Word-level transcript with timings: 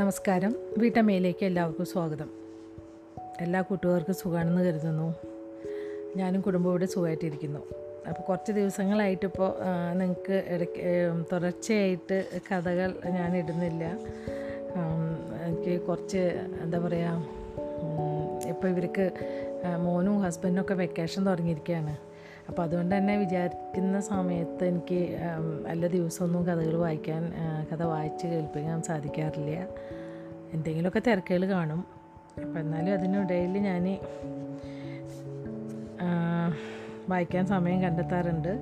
നമസ്കാരം. 0.00 0.54
വീട്ടമ്മയിലേക്ക് 0.78 1.44
എല്ലാവർക്കും 1.46 1.86
സ്വാഗതം. 1.86 2.28
എല്ലാ 3.40 3.60
കൂട്ടുകാർക്കും 3.60 4.14
സുഖമാണെന്ന് 4.14 4.62
കരുതുന്നു. 4.62 5.14
ഞാനും 6.16 6.40
കുടുംബവും 6.40 6.88
സുഖമായിട്ടിരിക്കുന്നു. 6.88 7.58
അപ്പോൾ 8.08 8.22
കുറച്ച് 8.22 8.52
ദിവസങ്ങളായിട്ടിപ്പോൾ 8.52 9.50
നിങ്ങൾക്ക് 9.94 10.44
ഇടയ്ക്ക് 10.46 11.24
തുടർച്ചയായിട്ട് 11.32 12.40
കഥകൾ 12.48 12.94
ഞാൻ 13.10 13.36
ഇടുന്നില്ല. 13.36 13.84
എനിക്ക് 15.46 15.80
കുറച്ച് 15.80 16.22
എന്താ 16.62 16.78
പറയുക 16.78 18.48
ഇപ്പോൾ 18.48 18.68
ഇവർക്ക് 18.68 19.10
മോനും 19.76 20.22
ഹസ്ബൻഡും 20.22 20.60
ഒക്കെ 20.60 20.74
വെക്കേഷൻ 20.74 21.26
തുടങ്ങിയിരിക്കുകയാണ്. 21.26 22.09
അപ്പോൾ 22.50 22.62
അതുകൊണ്ട് 22.62 22.92
തന്നെ 22.96 23.16
വിചാരിക്കുന്ന 23.16 24.00
സമയത്ത് 24.00 24.64
എനിക്ക് 24.64 25.00
എല്ലാ 25.68 25.88
ദിവസമൊന്നും 25.88 26.42
കഥകൾ 26.46 26.76
വായിക്കാൻ 26.76 27.22
കഥ 27.70 27.82
വായിച്ച് 27.82 28.26
കേൾപ്പിക്കാൻ 28.26 28.82
സാധിക്കാറില്ല. 28.82 29.50
എന്തെങ്കിലുമൊക്കെ 30.54 31.02
തിരക്കുകൾ 31.06 31.44
കാണും. 31.48 31.80
അപ്പോൾ 32.44 32.58
എന്നാലും 32.58 32.92
അതിനിടയിൽ 32.92 33.54
ഞാൻ 33.68 33.84
വായിക്കാൻ 37.08 37.44
സമയം 37.46 37.78
കണ്ടെത്താറുണ്ട്. 37.82 38.52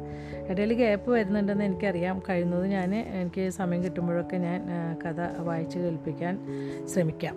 ഇടയിൽ 0.51 0.73
ഗ്യാപ്പ് 0.73 1.11
വരുന്നുണ്ടെന്ന് 1.11 1.65
എനിക്കറിയാം. 1.65 2.23
കഴിയുന്നത് 2.29 2.67
ഞാൻ 2.67 2.95
എനിക്ക് 2.95 3.51
സമയം 3.51 3.81
കിട്ടുമ്പോഴൊക്കെ 3.85 4.37
ഞാൻ 4.37 4.61
കഥ 5.03 5.21
വായിച്ച് 5.49 5.79
കേൾപ്പിക്കാൻ 5.79 6.35
ശ്രമിക്കാം. 6.93 7.37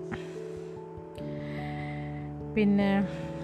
പിന്നെ 2.56 2.90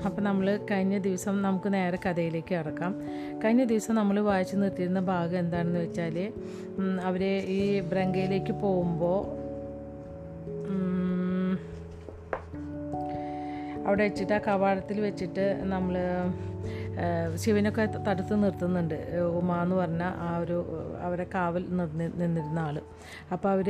അപ്പോൾ 0.05 0.21
നമ്മൾ 0.21 0.47
കഴിഞ്ഞ 0.71 0.97
ദിവസം 0.97 1.35
നമുക്ക് 1.41 1.69
നേരെ 1.73 1.97
കഥയിലേക്ക് 2.05 2.53
കടക്കാം. 2.55 2.93
കഴിഞ്ഞ 3.43 3.63
ദിവസം 3.63 3.95
നമ്മൾ 3.95 4.19
വായിച്ചു 4.19 4.55
നിർത്തിയിരുന്ന 4.55 4.99
ഭാഗം 4.99 5.39
എന്താണെന്ന് 5.39 5.79
വെച്ചാൽ 5.79 6.17
അവർ 7.09 7.23
ഈ 7.57 7.61
ബ്രങ്കയിലേക്ക് 7.91 8.55
പോകുമ്പോൾ 8.63 9.19
അവിടെ 13.87 14.03
വെച്ചിട്ട് 14.03 14.33
ആ 14.33 14.39
കവാടത്തിൽ 14.47 14.97
വെച്ചിട്ട് 15.01 15.43
നമ്മൾ 15.63 15.95
ശിവനൊക്കെ 17.35 17.83
തടുത്ത് 18.07 18.43
നിർത്തുന്നുണ്ട്. 18.43 18.95
ഉമ 19.39 19.61
എന്ന് 19.63 19.75
പറഞ്ഞ 19.75 20.03
ആ 20.03 20.37
ഒരു 20.37 20.57
അവരെ 21.01 21.25
കാവൽ 21.35 21.63
നിർന്നി 21.77 22.07
നിന്നിരുന്ന 22.21 22.59
ആൾ 22.59 22.81
അപ്പോൾ 23.31 23.49
അവർ 23.49 23.69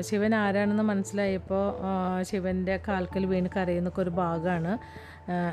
ശിവൻ 0.00 0.34
ആരാണെന്ന് 0.34 0.82
മനസ്സിലായപ്പോൾ 0.82 1.64
ശിവന്റെ 2.22 2.80
കാൽക്കൽ 2.88 3.26
വീണ് 3.26 3.50
കരയുന്നൊക്കെ 3.56 4.00
ഒരു 4.00 4.10
ഭാഗമാണ്. 4.10 4.74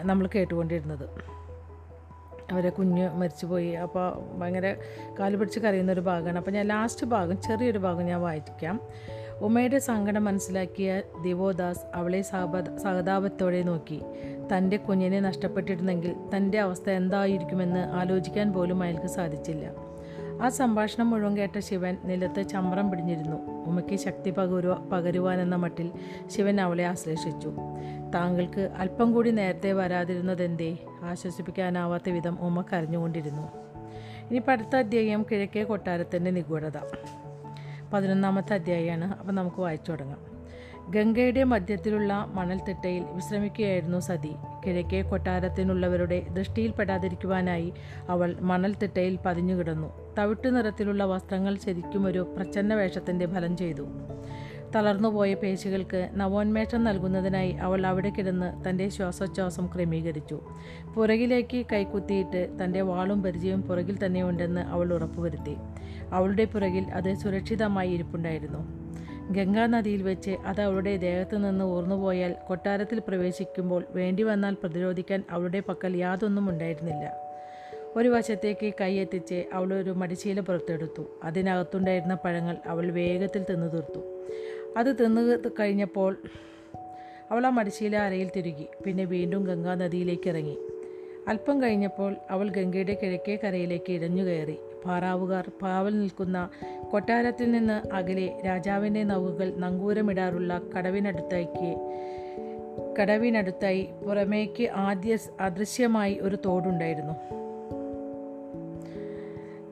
നമ്മൾ 0.04 0.30
കേട്ടുകൊണ്ടിരുന്നത്. 0.36 1.10
അവരെ 2.52 2.70
കുഞ്ഞ് 2.70 3.10
മരിച്ചുപോയി. 3.10 3.72
അപ്പോൾ 3.72 4.38
ഭയങ്കര 4.38 4.76
കാൽ 5.20 5.36
പിടിച്ച് 5.36 5.60
കരയുന്ന 5.60 5.92
ഒരു 5.92 6.02
ഭാഗമാണ്. 6.02 6.38
അപ്പോൾ 6.38 6.52
ഞാൻ 6.52 6.68
ലാസ്റ്റ് 6.68 7.06
ഭാഗം 7.06 7.42
ചെറിയൊരു 7.42 7.78
ഭാഗം 7.78 8.06
ഞാൻ 8.06 8.22
വായിക്കാം. 8.22 8.80
ഉമയുടെ 9.42 9.80
സങ്കടം 9.80 10.24
മനസ്സിലാക്കിയ 10.26 11.02
ദിവോദാസ് 11.24 11.80
അവളെ 11.96 12.22
സഹതാപത്തോടെ 12.22 13.64
നോക്കി. 13.64 14.02
തന്റെ 14.54 14.78
കുഞ്ഞിനെ 14.78 15.20
നഷ്ടപ്പെട്ടിരുന്നെങ്കിൽ 15.20 16.16
തന്റെ 16.36 16.60
അവസ്ഥ 16.60 16.90
എന്തായിരിക്കുമെന്ന് 16.90 17.80
ആലോചിക്കാൻ 17.80 18.54
പോലും 18.54 18.84
അയാൾക്ക് 18.84 19.08
സാധിച്ചില്ല. 19.08 19.66
ആ 20.42 20.50
സംഭാഷണം 20.50 21.10
മുഴുവൻ 21.10 21.38
കേട്ട 21.38 21.60
ശിവൻ 21.60 21.98
നിലത്ത് 22.04 22.48
ചമ്രം 22.50 22.92
പിടിഞ്ഞിരുന്നു. 22.92 23.38
ഉമയ്ക്ക് 23.66 23.96
ശക്തി 23.96 24.32
പകരു 24.32 24.68
പകരുവാനെന്ന 24.92 25.56
മട്ടിൽ 25.56 25.92
ശിവൻ 26.28 26.62
അവളെ 26.62 26.84
ആശ്ലേഷിച്ചു. 26.84 27.54
താങ്കൾക്ക് 28.16 28.72
അല്പം 28.78 29.14
കൂടി 29.14 29.32
നേരത്തെ 29.32 29.74
വരാതിരുന്നതെന്തേ? 29.74 30.78
ആശ്വസിപ്പിക്കാനാവാത്ത 31.04 32.10
വിധം 32.10 32.38
ഉമ 32.42 32.62
കരഞ്ഞുകൊണ്ടിരുന്നു. 32.62 33.52
ഇനി 34.32 34.42
അടുത്ത 34.50 34.76
അധ്യായം 34.76 35.26
കിഴക്കേ 35.32 35.64
കൊട്ടാരത്തിന്റെ 35.64 36.32
നിഗൂഢത. 36.32 36.78
പതിനൊന്നാമത്തെ 37.94 38.54
അധ്യായമാണ് 38.54 39.20
അപ്പം 39.20 39.36
നമുക്ക് 39.36 39.62
വായിച്ചു 39.62 39.92
തുടങ്ങാം. 39.92 40.33
ഗംഗയുടെ 40.90 41.44
മധ്യത്തിലുള്ള 41.44 42.32
മണൽത്തിട്ടയിൽ 42.34 43.04
വിശ്രമിക്കുകയായിരുന്നു 43.12 44.00
സതി. 44.00 44.32
കിഴക്കേ 44.66 45.02
കൊട്ടാരത്തിനുള്ളവരുടെ 45.02 46.28
ദൃഷ്ടിയിൽപ്പെടാതിരിക്കുവാനായി 46.34 47.74
അവൾ 48.10 48.36
മണൽത്തിട്ടയിൽ 48.42 49.20
പതിഞ്ഞുകിടന്നു. 49.26 50.16
തവിട്ടു 50.20 50.48
നിറത്തിലുള്ള 50.48 51.06
വസ്ത്രങ്ങൾ 51.06 51.58
ശരിക്കും 51.58 52.06
ഒരു 52.06 52.34
പ്രച്ഛന്ന 52.36 52.76
വേഷത്തിന്റെ 52.76 53.26
ഫലം 53.26 53.58
ചെയ്തു. 53.58 53.88
തളർന്നുപോയ 54.76 55.34
പേശികൾക്ക് 55.34 56.10
നവോന്മേഷം 56.14 56.84
നൽകുന്നതിനായി 56.84 57.52
അവൾ 57.52 57.88
അവിടെ 57.88 58.10
കിടന്ന് 58.10 58.70
തന്റെ 58.70 58.90
ശ്വാസോച്ഛ്വാസം 58.90 59.68
ക്രമീകരിച്ചു. 59.76 60.42
പുറകിലേക്ക് 60.96 61.66
കൈക്കുത്തിയിട്ട് 61.72 62.58
തന്റെ 62.64 62.82
വാളും 62.82 63.24
പരിചയവും 63.24 63.62
പുറകിൽ 63.62 64.06
തന്നെയുണ്ടെന്ന് 64.06 64.62
അവൾ 64.62 64.94
ഉറപ്പുവരുത്തി. 64.94 65.56
അവളുടെ 66.12 66.46
പുറകിൽ 66.46 66.84
അത് 66.84 67.14
സുരക്ഷിതമായി 67.14 67.90
ഇരിപ്പുണ്ടായിരുന്നു. 67.90 68.83
ഗംഗാ 69.36 69.66
നദിയിൽ 69.66 70.02
വെച്ച് 70.04 70.32
അത് 70.32 70.62
അവളുടെ 70.62 70.98
ദേഹത്തു 70.98 71.36
നിന്ന് 71.36 71.66
ഊർന്നുപോയാൽ 71.66 72.36
കൊട്ടാരത്തിൽ 72.48 73.00
പ്രവേശിക്കുമ്പോൾ 73.00 73.84
വേണ്ടി 73.92 74.24
വന്നാൽ 74.24 74.54
പ്രതിരോധിക്കാൻ 74.54 75.24
അവളുടെ 75.30 75.60
പക്കൽ 75.60 75.98
യാതൊന്നും 75.98 76.50
ഉണ്ടായിരുന്നില്ല. 76.50 77.06
ഒരു 77.96 78.10
വശത്തേക്ക് 78.10 78.74
കൈയെത്തിച്ച് 78.82 79.44
അവൾ 79.54 79.74
ഒരു 79.74 79.90
മടിശീല 79.90 80.40
പുറത്തെടുത്തു. 80.40 81.20
അതിനകത്തുണ്ടായിരുന്ന 81.24 82.16
പഴങ്ങൾ 82.16 82.58
അവൾ 82.66 82.92
വേഗത്തിൽ 82.92 83.46
തിന്നു 83.50 83.68
തീർത്തു. 83.68 84.02
അത് 84.78 85.06
തിന്നു 85.06 85.22
കഴിഞ്ഞപ്പോൾ 85.60 86.18
അവൾ 87.32 87.46
ആ 87.46 87.50
മടിശീല 87.50 87.96
അരയിൽ 87.96 88.30
തിരുകി. 88.36 88.68
പിന്നെ 88.86 89.06
വീണ്ടും 89.06 89.44
ഗംഗാ 89.44 89.76
നദിയിലേക്ക് 89.76 90.30
ഇറങ്ങി. 90.30 90.58
അല്പം 91.28 91.62
കഴിഞ്ഞപ്പോൾ 91.62 92.16
അവൾ 92.30 92.50
ഗംഗയുടെ 92.50 92.98
കിഴക്കേ 93.04 93.36
കരയിലേക്ക് 93.44 93.92
ഇഴഞ്ഞു 93.92 94.24
കയറി 94.24 94.58
പാറാവുകാർ 94.86 95.52
പാവൽ 95.62 96.00
നിൽക്കുന്ന 96.00 96.50
കൊട്ടാരത്തിൽ 96.92 97.52
നിന്ന് 97.52 97.94
അകലെ 97.94 98.42
രാജാവിന്റെ 98.46 99.04
നൗകകൾ 99.04 99.54
നങ്കൂരമിടാറുള്ള 99.56 100.62
കടവിനടുത്തേക്ക് 100.78 101.76
കടവിനടുത്തായി 103.02 103.90
പുറമേക്ക് 104.06 104.70
ആദ്യ 104.70 105.18
അദൃശ്യമായി 105.40 106.20
ഒരു 106.22 106.38
തോടുണ്ടായിരുന്നു. 106.46 107.14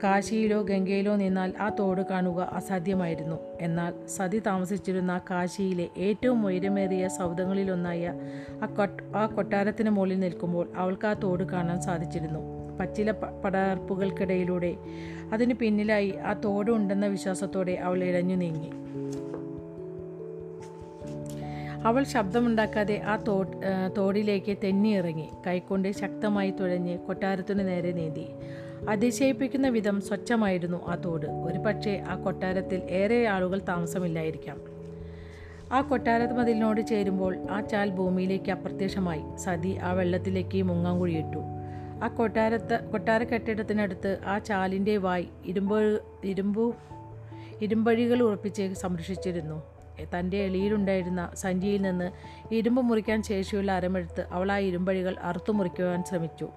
കാശിയിലോ 0.03 0.61
ഗംഗയിലോ 0.61 1.16
നിന്നാൽ 1.16 1.53
ആ 1.59 1.69
തോട് 1.69 2.01
കാണുക 2.01 2.49
അസാധ്യമായിരുന്നു. 2.53 3.35
എന്നാൽ 3.61 4.07
സതി 4.07 4.39
താമസിച്ചിരുന്ന 4.39 5.22
കാശിയിലെ 5.29 5.88
ഏറ്റവും 5.97 6.45
ഉയരമേറിയ 6.45 7.07
സൗധങ്ങളിലൊന്നായ 7.07 8.13
ആ 9.16 9.25
കൊട്ടാരത്തിന് 9.25 9.89
മുകളിൽ 9.89 10.19
നിൽക്കുമ്പോൾ 10.19 10.72
അവൾക്ക് 10.75 11.07
ആ 11.07 11.13
തോട് 11.13 11.43
കാണാൻ 11.43 11.81
സാധിച്ചിരുന്നു. 11.81 12.60
പച്ചില 12.81 13.12
പടർപ്പുകൾക്കിടയിലൂടെ. 13.12 14.75
അതിന് 15.34 15.53
പിന്നിലായി 15.53 16.12
ആ 16.25 16.34
തോടുണ്ടെന്ന 16.34 17.06
വിശ്വാസത്തോടെ 17.06 17.72
അവൾ 17.72 18.03
ഇഴഞ്ഞു 18.03 18.36
നീങ്ങി. 18.36 18.72
അവൾ 21.84 22.03
ശബ്ദമുണ്ടാക്കാതെ 22.03 23.02
ആ 23.06 23.16
തോ 23.28 23.46
തോടിലേക്ക് 23.97 24.58
തെന്നിയിറങ്ങി. 24.64 25.30
കൈക്കൊണ്ട് 25.47 25.91
ശക്തമായി 25.91 26.52
തുഴഞ്ഞ് 26.52 26.97
കൊട്ടാരത്തിനു 26.97 27.64
നേരെ 27.64 27.91
നീന്തി. 27.91 28.25
അതിശയിപ്പിക്കുന്ന 28.90 29.68
വിധം 29.68 30.02
സ്വച്ഛമായിരുന്നു 30.02 30.88
ആ 30.88 30.96
തോട്. 30.96 31.25
ഒരു 31.25 31.59
പക്ഷേ 31.59 32.03
ആ 32.09 32.16
കൊട്ടാരത്തിൽ 32.16 32.81
ഏറെ 32.90 33.25
ആളുകൾ 33.25 33.59
താമസമില്ലായിരിക്കാം. 33.70 34.59
ആ 35.74 35.81
കൊട്ടാര 35.81 36.22
മതിലിനോട് 36.25 36.81
ചേരുമ്പോൾ 36.81 37.34
ആ 37.52 37.62
ചാൽ 37.62 37.90
ഭൂമിയിലേക്ക് 37.90 38.52
അപ്രത്യക്ഷമായി. 38.52 39.24
സതി 39.38 39.78
ആ 39.84 39.91
വെള്ളത്തിലേക്ക് 39.91 40.64
മുങ്ങാങ്കുഴിയിട്ടു 40.64 41.41
ആ 42.01 42.07
കൊട്ടാരത്ത് 42.07 42.79
കൊട്ടാര 42.91 43.23
കെട്ടിടത്തിനടുത്ത് 43.23 44.19
ആ 44.25 44.38
ചാലിന്റെ 44.38 44.97
വായ് 44.97 45.25
ഇരുമ്പ് 45.45 46.01
ഇരുമ്പു 46.23 46.73
ഇരുമ്പഴികൾ 47.62 48.23
ഉറപ്പിച്ച് 48.23 48.73
സംരക്ഷിച്ചിരുന്നു. 48.73 49.63
തന്റെ 50.19 50.38
എളിയിലുണ്ടായിരുന്ന 50.38 51.31
സഞ്ചിയിൽ 51.35 51.81
നിന്ന് 51.81 52.11
ഇരുമ്പ് 52.53 52.81
മുറിക്കാൻ 52.81 53.23
ശേഷിയുള്ള 53.23 53.72
അരമെടുത്ത് 53.72 54.28
അവൾ 54.31 54.51
ആ 54.51 54.57
ഇരുമ്പഴികൾ 54.57 55.16
അറുത്തു 55.22 55.51
മുറിക്കുവാൻ 55.51 56.03
ശ്രമിച്ചു. 56.03 56.50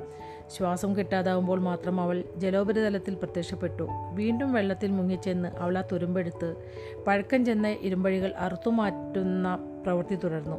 ശ്വാസം 0.56 0.96
കിട്ടാതാവുമ്പോൾ 0.96 1.60
മാത്രം 1.60 2.00
അവൾ 2.00 2.24
ജലോപരിതലത്തിൽ 2.36 3.14
പ്രത്യക്ഷപ്പെട്ടു. 3.14 3.88
വീണ്ടും 4.12 4.52
വെള്ളത്തിൽ 4.52 4.90
മുങ്ങിച്ചെന്ന് 4.90 5.48
അവൾ 5.48 5.78
ആ 5.78 5.82
തുരുമ്പെടുത്ത് 5.92 6.54
പഴക്കം 7.06 7.44
ചെന്ന 7.44 7.68
ഇരുമ്പഴികൾ 7.68 8.32
അറുത്തു 8.36 8.70
മാറ്റുന്ന 8.70 9.58
പ്രവൃത്തി 9.82 10.14
തുടർന്നു. 10.14 10.58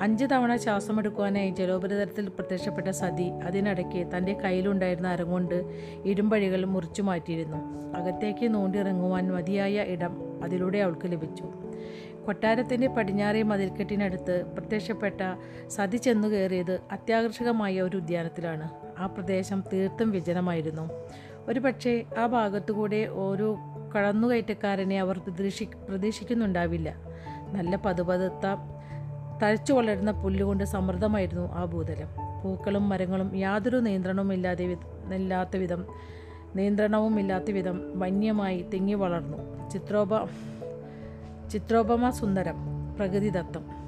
അഞ്ച് 0.00 0.24
തവണ 0.32 0.56
ശ്വാസമെടുക്കുവാനായി 0.56 1.50
ജലോപരിതലത്തിൽ 1.50 2.28
പ്രത്യക്ഷപ്പെട്ട 2.28 2.88
സതി 2.88 3.28
അതിനിടയ്ക്ക് 3.28 4.16
തന്റെ 4.16 4.32
കയ്യിലുണ്ടായിരുന്ന 4.32 5.08
അരങ്ങൊണ്ട് 5.08 5.64
ഇരുമ്പഴികൾ 6.04 6.64
മുറിച്ചു 6.64 7.02
മാറ്റിയിരുന്നു. 7.02 7.56
അകത്തേക്ക് 7.96 8.54
നൂണ്ടിറങ്ങുവാൻ 8.54 9.32
മതിയായ 9.32 9.84
ഇടം 9.88 10.44
അതിലൂടെ 10.44 10.78
അവൾക്ക് 10.78 11.12
ലഭിച്ചു. 11.12 11.44
കൊട്ടാരത്തിന്റെ 12.26 12.88
പടിഞ്ഞാറേ 12.88 13.42
മതിൽക്കെട്ടിനടുത്ത് 13.42 14.44
പ്രത്യക്ഷപ്പെട്ട 14.44 15.20
സതി 15.68 15.96
ചെന്നു 15.96 16.28
കയറിയത് 16.28 16.80
അത്യാകർഷകമായ 16.92 17.80
ഒരു 17.80 17.96
ഉദ്യാനത്തിലാണ്. 17.96 18.70
ആ 18.98 19.06
പ്രദേശം 19.06 19.64
തീർത്തും 19.72 20.10
വിജനമായിരുന്നു. 20.10 20.90
ഒരു 21.48 21.60
പക്ഷേ 21.60 22.04
ആ 22.18 22.26
ഭാഗത്തുകൂടെ 22.26 23.06
ഓരോ 23.06 23.58
കടന്നുകയറ്റക്കാരനെ 23.96 25.00
അവർ 25.00 25.18
പ്രതീക്ഷി 25.18 25.64
പ്രതീക്ഷിക്കുന്നുണ്ടാവില്ല. 25.64 26.94
നല്ല 27.52 27.76
പതുപതുത്ത 27.76 28.77
തഴച്ചു 29.42 29.72
വളരുന്ന 29.72 30.10
പുല്ലുകൊണ്ട് 30.10 30.64
സമൃദ്ധമായിരുന്നു 30.64 31.52
ആ 31.52 31.64
ഭൂതലം. 31.64 32.08
പൂക്കളും 32.44 32.88
മരങ്ങളും 32.88 33.36
യാതൊരു 33.36 33.76
നിയന്ത്രണവും 33.76 34.32
ഇല്ലാതെ 34.32 34.66
വിധ- 34.66 35.12
ഇല്ലാത്ത 35.12 35.56
വിധം 35.56 35.84
നിയന്ത്രണവും 36.56 37.20
ഇല്ലാത്ത 37.20 37.50
വിധം 37.50 37.98
വന്യമായി 37.98 38.64
തിങ്ങി 38.74 38.94
വളർന്നു. 38.94 39.70
ചിത്രോപ 39.70 40.24
ചിത്രോപമ 41.48 42.10
സുന്ദരം 42.10 42.56
പ്രകൃതിദത്തം. 42.96 43.78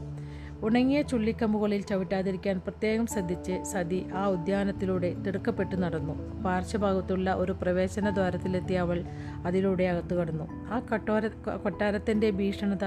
ഉണങ്ങിയ 0.62 1.02
ചുള്ളിക്കമ്പുകളിൽ 1.02 1.82
ചവിട്ടാതിരിക്കാൻ 1.82 2.58
പ്രത്യേകം 2.58 3.06
ശ്രദ്ധിച്ച് 3.06 3.64
സതി 3.64 4.06
ആ 4.14 4.26
ഉദ്യാനത്തിലൂടെ 4.26 5.14
തിടുക്കപ്പെട്ടു 5.14 5.76
നടന്നു. 5.76 6.42
പാർശ്വഭാഗത്തുള്ള 6.42 7.34
ഒരു 7.34 7.52
പ്രവേശന 7.52 8.10
ദ്വാരത്തിലെത്തിയ 8.10 8.78
അവൾ 8.78 9.04
അതിലൂടെ 9.44 9.84
അകത്തു 9.84 10.14
കടന്നു. 10.14 10.44
ആ 10.50 10.82
കട്ടോര 10.94 11.26
കൊട്ടാരത്തിന്റെ 11.62 12.30
ഭീഷണത 12.30 12.84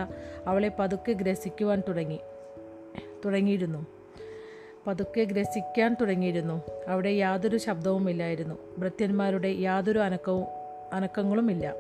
അവളെ 0.48 0.72
പതുക്കെ 0.80 1.12
ഗ്രസിക്കുവാൻ 1.12 1.82
തുടങ്ങി. 1.88 2.20
തുടങ്ങിയിരുന്നു. 3.26 3.86
പതുക്കെ 4.88 5.24
ഗ്രസിക്കാൻ 5.24 5.94
തുടങ്ങിയിരുന്നു. 5.94 6.62
അവിടെ 6.88 7.10
യാതൊരു 7.10 7.58
ശബ്ദവുമില്ലായിരുന്നു. 7.58 8.56
ഭൃത്യന്മാരുടെ 8.78 9.48
യാതൊരു 9.48 10.00
അനക്കവും 10.00 10.46
അനക്കങ്ങളുമില്ല. 10.94 11.74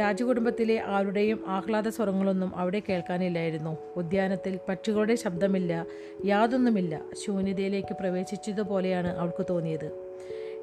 രാജകുടുംബത്തിലെ 0.00 0.82
ആരുടെയും 0.86 1.44
ആഹ്ലാദ 1.46 1.88
സ്വരങ്ങളൊന്നും 1.88 2.56
അവിടെ 2.56 2.82
കേൾക്കാനില്ലായിരുന്നു. 2.88 3.76
ഉദ്യാനത്തിൽ 3.96 4.58
പക്ഷികളുടെ 4.68 5.14
ശബ്ദമില്ല 5.14 5.86
യാതൊന്നുമില്ല. 6.24 7.00
ശൂന്യതയിലേക്ക് 7.26 7.96
പ്രവേശിച്ചതുപോലെയാണ് 7.96 9.18
അവൾക്ക് 9.18 9.46
തോന്നിയത്. 9.50 10.04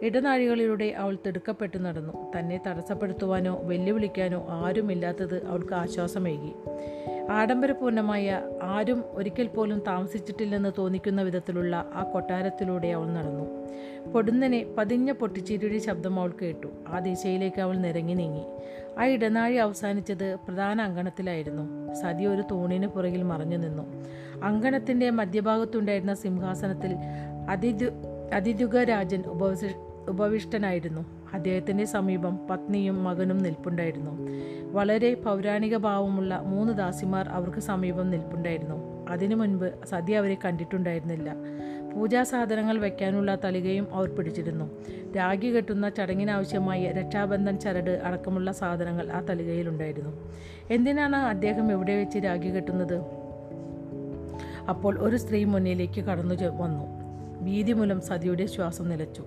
ഇടനാഴികളിലൂടെ 0.02 0.86
അവൾ 0.86 1.18
തിടുക്കപ്പെട്ടു 1.28 1.78
നടന്നു. 1.78 2.40
തന്നെ 2.40 2.62
തടസ്സപ്പെടുത്തുവാനോ 2.68 3.60
വെല്ലുവിളിക്കാനോ 3.64 4.46
ആരുമില്ലാത്തത് 4.50 5.46
അവൾക്ക് 5.46 5.74
ആശ്വാസമേകി. 5.74 6.52
ആഡംബരപൂർണമായ 7.32 8.42
ആരും 8.64 9.04
ഒരിക്കൽ 9.12 9.48
പോലും 9.48 9.82
താമസിച്ചിട്ടില്ലെന്ന് 9.88 10.72
തോന്നിക്കുന്ന 10.78 11.22
വിധത്തിലുള്ള 11.22 11.86
ആ 11.94 12.04
കൊട്ടാരത്തിലൂടെ 12.04 12.88
അവൾ 12.88 13.08
നടന്നു. 13.08 13.68
പൊടുന്നനെ 14.12 14.66
പതിഞ്ഞ 14.78 15.12
പൊട്ടിച്ചിരിയുടെ 15.12 15.78
ശബ്ദം 15.78 16.20
അവൾ 16.20 16.34
കേട്ടു. 16.42 16.68
ആ 16.88 17.00
ദിശയിലേക്ക് 17.00 17.62
അവൾ 17.62 17.78
നിരങ്ങി 17.78 18.14
നീങ്ങി. 18.14 18.44
ആ 18.98 19.06
ഇടനാഴി 19.06 19.56
അവസാനിച്ചത് 19.56 20.36
പ്രധാന 20.36 20.82
അങ്കണത്തിലായിരുന്നു. 20.82 21.94
സതി 21.94 22.26
ഒരു 22.26 22.42
തൂണിന് 22.52 22.88
പുറകിൽ 22.88 23.24
മറഞ്ഞു 23.24 23.58
നിന്നു. 23.58 23.84
അങ്കണത്തിന്റെ 24.44 25.10
മധ്യഭാഗത്തുണ്ടായിരുന്ന 25.10 26.14
സിംഹാസനത്തിൽ 26.14 26.96
അതിഥു 27.50 27.86
അതിഥുഗരാജൻ 28.34 29.24
ഉപവിശ 29.28 29.60
ഉപവിഷ്ടനായിരുന്നു. 30.10 31.21
അദ്ദേഹത്തിന്റെ 31.34 31.86
സമീപം 31.86 32.48
പത്നിയും 32.50 33.04
മകനും 33.04 33.38
നിൽപ്പുണ്ടായിരുന്നു. 33.38 34.12
വളരെ 34.72 35.14
പൗരാണിക 35.14 35.78
ഭാവമുള്ള 35.78 36.40
മൂന്ന് 36.40 36.74
ദാസിമാർ 36.74 37.28
അവർക്ക് 37.28 37.60
സമീപം 37.60 38.10
നിൽപ്പുണ്ടായിരുന്നു. 38.10 39.08
അതിനു 39.10 39.36
മുൻപ് 39.36 39.86
സതി 39.86 40.12
അവരെ 40.12 40.38
കണ്ടിട്ടുണ്ടായിരുന്നില്ല. 40.46 41.36
പൂജാ 41.94 42.24
സാധനങ്ങൾ 42.24 42.78
വയ്ക്കാനുള്ള 42.78 43.38
തളികയും 43.44 43.88
അവർ 43.94 44.10
പിടിച്ചിരുന്നു. 44.10 44.84
രാഗി 45.18 45.56
കെട്ടുന്ന 45.56 45.90
ചടങ്ങിനാവശ്യമായ 45.90 46.92
രക്ഷാബന്ധൻ 46.92 47.60
ചരട് 47.60 48.02
അടക്കമുള്ള 48.04 48.52
സാധനങ്ങൾ 48.52 49.12
ആ 49.12 49.20
തളികയിലുണ്ടായിരുന്നു 49.20 50.32
എന്തിനാണ് 50.72 51.16
അദ്ദേഹം 51.16 51.72
എവിടെ 51.72 51.96
വെച്ച് 51.96 52.18
രാഗി 52.18 52.56
കെട്ടുന്നത്? 52.56 53.02
അപ്പോൾ 54.70 55.00
ഒരു 55.00 55.18
സ്ത്രീ 55.18 55.44
മുന്നിലേക്ക് 55.44 56.02
കടന്നു 56.02 56.36
വന്നു. 56.36 57.02
ഭീതി 57.42 57.74
മൂലം 57.74 58.02
സതിയുടെ 58.02 58.46
ശ്വാസം 58.46 58.90
നിലച്ചു. 58.90 59.24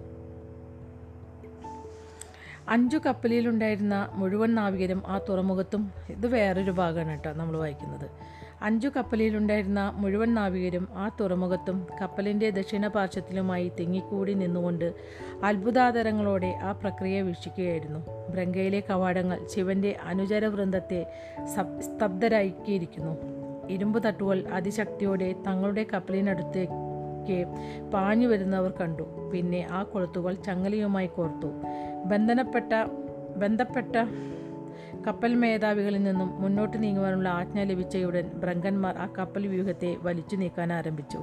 അഞ്ചു 2.69 2.99
കപ്പലിലുണ്ടായിരുന്ന 3.07 4.09
മുഴുവൻ 4.13 4.55
നാവികരും 4.55 5.03
ആ 5.07 5.21
തുറമുഖത്തും 5.29 5.93
ഇത് 6.09 6.27
വേറൊരു 6.27 6.71
ഭാഗമാണ് 6.71 7.09
കേട്ടോ 7.09 7.33
നമ്മൾ 7.33 7.57
വായിക്കുന്നത്. 7.57 8.11
അഞ്ചു 8.63 8.89
കപ്പലിലുണ്ടായിരുന്ന 8.97 9.93
മുഴുവൻ 9.97 10.35
നാവികരും 10.35 10.89
ആ 10.95 11.11
തുറമുഖത്തും 11.21 11.87
കപ്പലിന്റെ 12.03 12.51
ദക്ഷിണ 12.51 12.87
പാർശ്വത്തിലുമായി 12.87 13.73
തിങ്ങിക്കൂടി 13.81 14.33
നിന്നുകൊണ്ട് 14.33 14.95
അത്ഭുതാതരങ്ങളോടെ 15.45 16.59
ആ 16.63 16.73
പ്രക്രിയ 16.73 17.23
വീക്ഷിക്കുകയായിരുന്നു. 17.23 18.31
ബ്രങ്കയിലെ 18.31 18.83
കവാടങ്ങൾ 18.91 19.47
ശിവന്റെ 19.55 19.97
അനുചര 20.05 20.47
വൃന്ദത്തെ 20.47 21.07
സ്തബ്ധരാക്കിയിരിക്കുന്നു. 21.81 23.17
ഇരുമ്പ് 23.71 24.05
തട്ടുകൾ 24.05 24.45
അതിശക്തിയോടെ 24.53 25.35
തങ്ങളുടെ 25.47 25.87
കപ്പലിനടുത്തേക്ക് 25.93 27.47
പാഞ്ഞു 27.93 28.27
വരുന്നവർ 28.27 28.73
കണ്ടു. 28.81 29.31
പിന്നെ 29.33 29.67
ആ 29.71 29.83
കൊളുത്തുകൾ 29.83 30.35
ചങ്ങലയുമായി 30.35 31.07
കോർത്തു. 31.07 31.47
ബന്ധനപ്പെട്ട 32.05 32.73
ബന്ധപ്പെട്ട 33.37 33.97
കപ്പൽ 35.07 35.35
മേധാവികളിൽ 35.35 36.03
നിന്നും 36.03 36.43
മുന്നോട്ട് 36.43 36.83
നീങ്ങുവാനുള്ള 36.83 37.29
ആജ്ഞ 37.29 37.63
ലഭിച്ചയുടൻ 37.63 38.29
ബ്രങ്കന്മാർ 38.35 38.99
ആ 38.99 39.07
കപ്പൽ 39.19 39.47
വ്യൂഹത്തെ 39.47 39.97
വലിച്ചു 40.03 40.37
നീക്കാൻ 40.37 40.73
ആരംഭിച്ചു. 40.73 41.19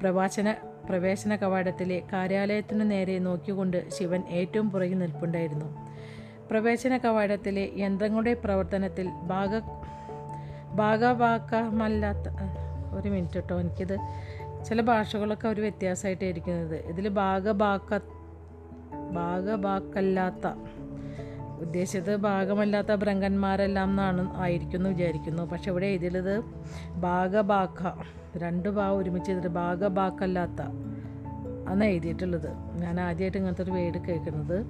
പ്രവാചന 0.00 0.54
പ്രവേശന 0.88 1.36
കവാടത്തിലെ 1.36 2.02
കാര്യാലയത്തിനു 2.12 2.84
നേരെ 2.84 3.18
നോക്കിക്കൊണ്ട് 3.18 3.90
ശിവൻ 3.90 4.22
ഏറ്റവും 4.30 4.70
പുറകിൽ 4.70 4.98
നിൽപ്പുണ്ടായിരുന്നു. 4.98 5.86
പ്രവേശന 6.50 6.96
കവാടത്തിലെ 6.96 7.70
യന്ത്രങ്ങളുടെ 7.76 8.34
പ്രവർത്തനത്തിൽ 8.34 9.08
ഭാഗ 9.22 9.60
ഭാഗവാക്കമല്ലാത്ത 10.74 12.28
ഒരു 12.94 13.08
മിനിറ്റ് 13.08 13.34
കേട്ടോ 13.34 13.60
എനിക്കിത് 13.60 13.96
ചില 14.64 14.80
ഭാഷകളൊക്കെ 14.80 15.48
ഒരു 15.48 15.60
വ്യത്യാസമായിട്ടായിരിക്കുന്നത് 15.60 16.74
ഇതിൽ 16.74 17.08
ഭാഗഭാക്ക 17.08 17.98
ഭാഗഭാക്കല്ലാത്ത 19.14 20.46
ഉദ്ദേശിച്ചത് 21.60 22.16
ഭാഗമല്ലാത്ത 22.16 22.94
ഭ്രങ്കന്മാരെല്ലാം 22.94 23.90
എന്നാണ് 23.90 24.36
ആയിരിക്കുന്നു 24.36 24.90
വിചാരിക്കുന്നു. 24.90 25.42
പക്ഷെ 25.42 25.70
ഇവിടെ 25.70 25.86
എഴുതിയത് 25.86 26.42
ഭാഗഭാക്ക 27.00 28.04
രണ്ട് 28.36 28.68
ഭാഗം 28.68 28.98
ഒരുമിച്ച് 28.98 29.28
ചെയ്തിട്ട് 29.28 29.48
ഭാഗഭാക്കല്ലാത്ത 29.48 30.60
അന്ന് 31.68 31.84
എഴുതിയിട്ടുള്ളത്. 31.84 32.48
ഞാൻ 32.82 33.00
ആദ്യമായിട്ട് 33.00 33.38
ഇങ്ങനത്തെ 33.38 33.62
ഒരു 33.62 33.70
വേർഡ് 33.70 33.98
കേൾക്കുന്നത്. 33.98 34.66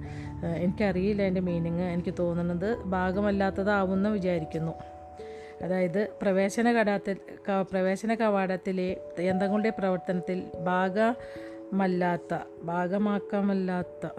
എനിക്കറിയില്ല 0.57 1.21
അതിന്റെ 1.21 1.41
മീനിങ്. 1.41 1.81
എനിക്ക് 1.81 2.13
തോന്നുന്നത് 2.19 2.77
ഭാഗമല്ലാത്തതാവുമെന്ന് 2.83 4.09
വിചാരിക്കുന്നു. 4.09 4.71
അതായത് 5.63 6.07
പ്രവേശന 6.21 6.71
കടാത്തിൽ 6.71 7.17
പ്രവേശന 7.71 8.13
കവാടത്തിലെ 8.13 8.97
യന്ത്രങ്ങളുടെ 9.19 9.69
പ്രവർത്തനത്തിൽ 9.69 10.43
ഭാഗമല്ലാത്ത 11.73 12.37
ഭാഗമാക്കാമല്ലാത്ത 12.63 14.09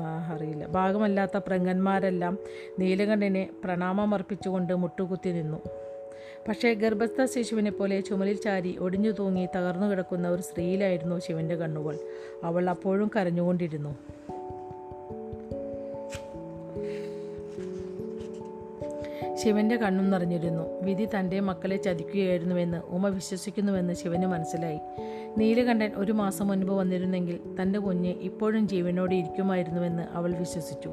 അറിയില്ല. 0.00 0.66
ഭാഗമല്ലാത്ത 0.66 1.36
പ്രങ്കന്മാരെല്ലാം 1.36 2.38
നീലകണ്ഠനെ 2.78 3.50
പ്രണാമമർപ്പിച്ചുകൊണ്ട് 3.64 4.74
മുട്ടുകുത്തി 4.74 5.30
നിന്നു. 5.30 5.58
പക്ഷേ 6.48 6.74
ഗർഭസ്ഥ 6.74 7.24
ശിശുവിനെ 7.24 7.70
പോലെ 7.70 8.00
ചുമലിൽ 8.00 8.40
ചാരി 8.40 8.76
ഒടിഞ്ഞു 8.78 9.10
തൂങ്ങി 9.10 9.48
തകർന്നു 9.56 9.86
കിടക്കുന്ന 9.86 10.28
ഒരു 10.28 10.42
സ്ത്രീയിലായിരുന്നു 10.42 11.18
ശിവന്റെ 11.18 11.54
കണ്ണുകൾ. 11.54 11.98
അവൾ 12.44 12.70
അപ്പോഴും 12.70 13.10
കരഞ്ഞുകൊണ്ടിരുന്നു. 13.16 13.96
ശിവന്റെ 19.36 19.76
കണ്ണും 19.76 20.10
നിറഞ്ഞിരുന്നു. 20.10 20.82
വിധി 20.82 21.04
തന്റെ 21.04 21.40
മക്കളെ 21.40 21.76
ചതിക്കുകയായിരുന്നുവെന്ന് 21.76 22.78
ഉമ 22.78 23.08
വിശ്വസിക്കുന്നുവെന്ന് 23.08 23.94
ശിവന് 23.94 24.26
മനസ്സിലായി. 24.26 24.78
നീലകണ്ഠൻ 25.38 25.90
ഒരു 25.96 26.12
മാസം 26.12 26.48
മുൻപ് 26.48 26.72
വന്നിരുന്നെങ്കിൽ 26.72 27.38
തന്റെ 27.62 27.78
കുഞ്ഞ് 27.78 28.08
ഇപ്പോഴും 28.08 28.68
ജീവനോടെ 28.68 29.14
ഇരിക്കുമായിരുന്നുവെന്ന് 29.14 30.02
അവൾ 30.02 30.34
വിശ്വസിച്ചു. 30.34 30.90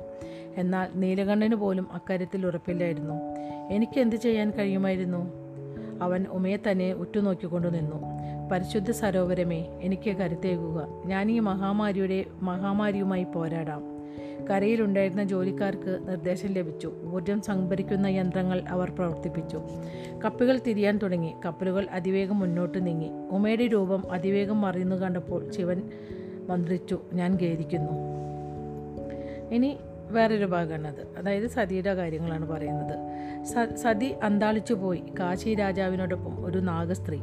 എന്നാൽ 0.58 0.88
നീലകണ്ഠന് 0.96 1.56
പോലും 1.56 1.88
അക്കാര്യത്തിൽ 1.94 2.46
ഉറപ്പില്ലായിരുന്നു. 2.46 3.14
എനിക്ക് 3.74 4.00
എന്ത് 4.00 4.16
ചെയ്യാൻ 4.16 4.52
കഴിയുമായിരുന്നു? 4.52 5.32
അവൻ 6.02 6.26
ഉമയെ 6.30 6.58
തന്നെ 6.72 6.94
ഉറ്റുനോക്കിക്കൊണ്ടു 6.94 7.68
നിന്നു. 7.68 7.96
പരിശുദ്ധ 8.52 8.92
സരോവരമേ 8.92 9.66
എനിക്ക് 9.82 10.18
കരുത്തേകുക. 10.18 10.88
ഞാൻ 11.06 11.32
ഈ 11.32 11.40
മഹാമാരിയുടെ 11.40 12.26
മഹാമാരിയുമായി 12.42 13.24
പോരാടാം. 13.24 13.99
കരയിലുണ്ടായിരുന്ന 14.50 15.24
ജോലിക്കാർക്ക് 15.24 16.00
നിർദ്ദേശം 16.08 16.50
ലഭിച്ചു. 16.50 16.94
ഊർജം 17.06 17.42
സംഭരിക്കുന്ന 17.42 18.08
യന്ത്രങ്ങൾ 18.08 18.62
അവർ 18.70 18.92
പ്രവർത്തിപ്പിച്ചു. 18.92 19.62
കപ്പുകൾ 20.26 20.60
തിരിയാൻ 20.68 20.98
തുടങ്ങി. 20.98 21.34
കപ്പലുകൾ 21.46 21.88
അതിവേഗം 21.92 22.40
മുന്നോട്ട് 22.40 22.88
നീങ്ങി. 22.88 23.10
ഉമയുടെ 23.32 23.68
രൂപം 23.68 24.12
അതിവേഗം 24.12 24.62
മറിയുന്നു 24.62 24.96
കണ്ടപ്പോൾ 24.96 25.52
ശിവൻ 25.52 25.82
മന്ത്രിച്ചു 26.48 27.00
ഞാൻ 27.14 27.38
ഖേദിക്കുന്നു. 27.42 27.92
ഇനി 29.52 29.78
വേറൊരു 30.12 30.46
ഭാഗമാണത് 30.46 31.18
അതായത് 31.18 31.48
സതിയുടെ 31.48 31.94
കാര്യങ്ങളാണ് 31.94 32.48
പറയുന്നത്. 32.48 32.96
സതി 33.78 34.16
അന്താളിച്ചു 34.24 34.74
പോയി. 34.74 35.04
കാശി 35.20 35.56
രാജാവിനോടൊപ്പം 35.56 36.46
ഒരു 36.46 36.58
നാഗസ്ത്രീ. 36.58 37.20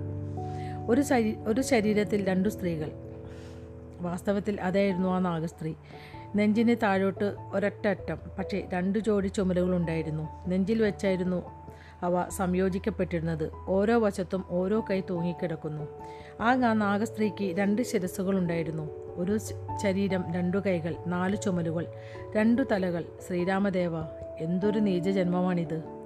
ഒരു 0.87 1.03
ശരീ 1.03 1.35
ഒരു 1.47 1.61
ശരീരത്തിൽ 1.61 2.25
രണ്ടു 2.25 2.49
സ്ത്രീകൾ. 2.49 2.91
വാസ്തവത്തിൽ 4.01 4.61
അതായിരുന്നു 4.61 5.09
ആ 5.09 5.19
നാഗസ്ത്രീ. 5.19 5.73
നെഞ്ചിന് 6.35 6.77
താഴോട്ട് 6.83 7.35
ഒരൊറ്റ 7.55 7.89
അറ്റം 7.89 8.19
പക്ഷേ 8.39 8.69
രണ്ട് 8.73 8.99
ജോഡി 8.99 9.29
ചുമലുകളുണ്ടായിരുന്നു. 9.29 10.49
നെഞ്ചിൽ 10.49 10.83
വെച്ചായിരുന്നു 10.83 11.67
അവ 12.03 12.29
സംയോജിക്കപ്പെട്ടിരുന്നത്. 12.29 13.51
ഓരോ 13.67 13.99
വശത്തും 13.99 14.45
ഓരോ 14.51 14.85
കൈ 14.91 15.01
തൂങ്ങിക്കിടക്കുന്നു. 15.11 16.03
ആ 16.41 16.55
നാഗസ്ത്രീക്ക് 16.55 17.57
രണ്ട് 17.57 17.83
ശിരസ്സുകളുണ്ടായിരുന്നു. 17.83 18.89
ഒരു 19.17 19.39
ശരീരം 19.83 20.25
രണ്ടു 20.35 20.59
കൈകൾ 20.67 20.95
നാല് 21.07 21.37
ചുമലുകൾ 21.45 21.87
രണ്ടു 22.37 22.63
തലകൾ. 22.73 23.05
ശ്രീരാമദേവ 23.29 23.91
എന്തൊരു 24.39 24.81
നീച 24.81 25.09
ജന്മമാണിത് 25.09 26.06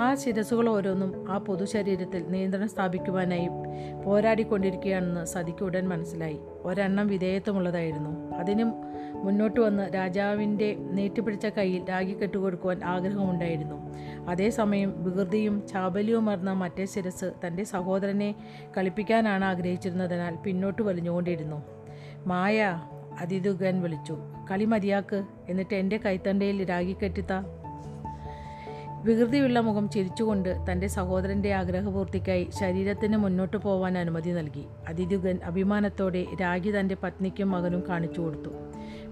ആ 0.00 0.14
ശിരസുകൾ 0.14 0.68
ഓരോന്നും 0.68 1.30
ആ 1.30 1.38
പൊതുശരീരത്തിൽ 1.38 2.24
നിയന്ത്രണം 2.28 2.68
സ്ഥാപിക്കുവാനായി 2.68 3.48
പോരാടിക്കൊണ്ടിരിക്കുകയാണെന്ന് 4.06 5.24
സതിക്ക് 5.24 5.64
ഉടൻ 5.64 5.88
മനസ്സിലായി. 5.88 6.38
ഒരെണ്ണം 6.62 7.06
വിധേയത്വമുള്ളതായിരുന്നു. 7.06 8.36
അതിനും 8.36 8.74
മുന്നോട്ട് 9.14 9.60
വന്ന് 9.60 9.94
രാജാവിന്റെ 9.94 10.74
നീട്ടിപ്പിടിച്ച 10.74 11.46
കയ്യിൽ 11.46 11.88
രാഗി 11.88 12.12
കെട്ടുകൊടുക്കുവാൻ 12.12 12.84
ആഗ്രഹമുണ്ടായിരുന്നു. 12.84 13.94
അതേസമയം 14.28 15.04
വികൃതിയും 15.04 15.66
ചാബല്യവുമർന്ന 15.66 16.52
മറ്റേ 16.52 16.86
ശിരസ് 16.86 17.32
തന്റെ 17.46 17.64
സഹോദരനെ 17.64 18.34
കളിപ്പിക്കാനാണ് 18.78 19.44
ആഗ്രഹിച്ചിരുന്നതിനാൽ 19.44 20.36
പിന്നോട്ട് 20.36 20.82
വലിഞ്ഞുകൊണ്ടിരുന്നു. 20.82 21.62
മായ 22.26 22.82
അതിദുഗൻ 23.20 23.82
വിളിച്ചു. 23.82 24.18
കളി 24.50 24.64
മതിയാക്ക്. 24.64 25.22
എന്നിട്ട് 25.48 25.74
എന്റെ 25.74 25.96
കൈത്തണ്ടയിൽ 25.96 26.68
രാഗി 26.68 26.92
കെട്ടിത്താ 26.92 27.57
വികൃതിയുള്ള 29.08 29.60
മുഖം 29.60 29.90
ചിരിച്ചുകൊണ്ട് 29.90 30.64
തന്റെ 30.72 30.86
സഹോദരന്റെ 30.86 31.54
ആഗ്രഹപൂർത്തിക്കായി 31.54 32.50
ശരീരത്തിന് 32.60 33.16
മുന്നോട്ട് 33.16 33.56
പോവാൻ 33.56 33.98
അനുമതി 33.98 34.30
നൽകി. 34.30 34.64
അതിഥുകൻ 34.88 35.38
അഭിമാനത്തോടെ 35.44 36.26
രാഗി 36.40 36.70
തന്റെ 36.70 36.96
പത്നിക്കും 37.02 37.50
മകനും 37.50 37.84
കാണിച്ചു 37.88 38.20
കൊടുത്തു. 38.20 38.50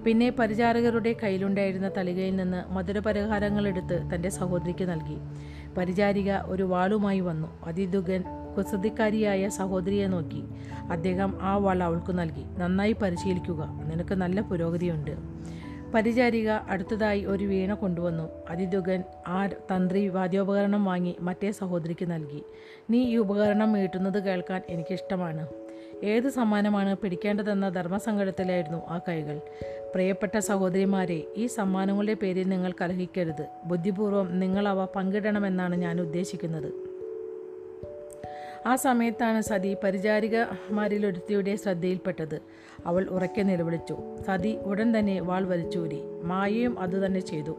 പിന്നെ 0.04 0.30
പരിചാരകരുടെ 0.30 1.16
കയ്യിലുണ്ടായിരുന്ന 1.22 1.90
തളികയിൽ 1.96 2.36
നിന്ന് 2.36 2.72
മധുരപലഹാരങ്ങൾ 2.72 3.68
എടുത്ത് 3.68 4.10
തന്റെ 4.14 4.28
സഹോദരിക്ക് 4.28 4.84
നൽകി. 4.84 5.16
പരിചാരിക 5.78 6.32
ഒരു 6.32 6.62
വാളുമായി 6.62 7.20
വന്നു. 7.20 7.48
അതിഥുകൻ 7.64 8.24
കുസൃതിക്കാരിയായ 8.58 9.48
സഹോദരിയെ 9.48 10.06
നോക്കി. 10.06 10.44
അദ്ദേഹം 10.90 11.38
ആ 11.42 11.56
വാൾ 11.56 11.82
അവൾക്ക് 11.82 12.18
നൽകി. 12.18 12.44
നന്നായി 12.58 12.92
പരിശീലിക്കുക. 12.92 13.80
നിനക്ക് 13.90 14.14
നല്ല 14.14 14.40
പുരോഗതിയുണ്ട്. 14.40 15.16
പരിചാരിക 15.94 16.48
അടുത്തതായി 16.48 17.24
ഒരു 17.24 17.44
വീണ 17.44 17.74
കൊണ്ടുവന്നു. 17.74 18.28
അതിഥുകൻ 18.48 19.02
ആ 19.26 19.46
തന്ത്രി 19.46 20.08
വാദ്യോപകരണം 20.08 20.84
വാങ്ങി 20.84 21.16
മറ്റേ 21.20 21.50
സഹോദരിക്ക് 21.50 22.10
നൽകി. 22.10 22.42
നീ 22.90 23.04
ഈ 23.04 23.16
ഉപകരണം 23.16 23.72
മീട്ടുന്നത് 23.72 24.24
കേൾക്കാൻ 24.24 24.62
എനിക്കിഷ്ടമാണ്. 24.68 25.46
ഏത് 26.04 26.28
സമ്മാനമാണ് 26.28 26.96
പിടിക്കേണ്ടതെന്ന 26.96 27.68
ധർമ്മസങ്കടത്തിലായിരുന്നു 27.68 28.86
ആ 28.88 29.00
കൈകൾ. 29.08 29.40
പ്രിയപ്പെട്ട 29.94 30.38
സഹോദരിമാരെ 30.38 31.24
ഈ 31.36 31.46
സമ്മാനങ്ങളുടെ 31.46 32.14
പേരിൽ 32.14 32.48
നിങ്ങൾ 32.48 32.72
കലഹിക്കരുത്. 32.80 33.46
ബുദ്ധിപൂർവം 33.64 34.40
നിങ്ങൾ 34.40 34.68
അവ 34.68 34.84
പങ്കിടണമെന്നാണ് 34.84 35.76
ഞാൻ 35.76 36.00
ഉദ്ദേശിക്കുന്നത്. 36.00 36.96
ആ 38.66 38.76
സമയത്താണ് 38.76 39.40
സതി 39.40 39.76
പരിചാരികമാരിലൊരുത്തിയുടെ 39.84 41.56
ശ്രദ്ധയിൽപ്പെട്ടത്. 41.56 42.42
അവൾ 42.86 43.04
ഉറക്കെ 43.04 43.42
നിലവിളിച്ചു. 43.42 43.98
സതി 44.26 44.56
ഉടൻ 44.56 44.98
തന്നെ 44.98 45.20
വാൾ 45.20 45.44
വലിച്ചൂരി. 45.44 46.02
മായയും 46.22 46.80
അതുതന്നെ 46.80 47.20
ചെയ്തു. 47.20 47.56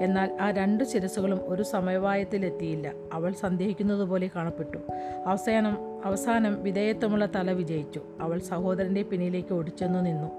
എന്നാൽ 0.00 0.38
ആ 0.40 0.50
രണ്ട് 0.50 0.84
ശിരസുകളും 0.84 1.40
ഒരു 1.44 1.62
സമവായത്തിലെത്തിയില്ല. 1.62 2.92
അവൾ 3.12 3.32
സന്ദേഹിക്കുന്നത് 3.32 4.00
പോലെ 4.00 4.30
കാണപ്പെട്ടു. 4.36 4.78
അവസാനം 5.26 5.78
അവസാനം 6.04 6.62
വിധേയത്വമുള്ള 6.62 7.28
തല 7.36 7.52
വിജയിച്ചു. 7.52 8.00
അവൾ 8.20 8.38
സഹോദരന്റെ 8.38 9.02
പിന്നിലേക്ക് 9.02 9.54
ഓടിച്ചെന്നു 9.54 9.98
നിന്നു. 9.98 10.30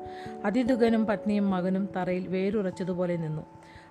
അതിദുഗനും 0.45 1.05
പത്നിയും 1.05 1.51
മകനും 1.51 1.89
തറയിൽ 1.95 2.27
വേരുറച്ചതുപോലെ 2.27 3.15
നിന്നു. 3.15 3.41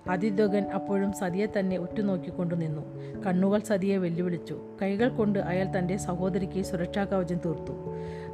അതിദുഗൻ 0.09 0.63
അപ്പോഴും 0.63 1.13
സതിയെ 1.13 1.45
തന്നെ 1.59 1.77
ഉറ്റുനോക്കിക്കൊണ്ടു 1.77 2.55
നിന്നു. 2.55 2.81
കണ്ണുകൾ 3.23 3.59
സതിയെ 3.59 3.97
വെല്ലുവിളിച്ചു. 3.97 4.61
കൈകൾ 4.81 5.09
കൊണ്ട് 5.09 5.39
അയാൾ 5.39 5.77
തന്റെ 5.77 5.97
സഹോദരിക്ക് 5.97 6.61
സുരക്ഷാ 6.61 7.03
കവചം 7.03 7.39
തീർത്തു. 7.45 7.73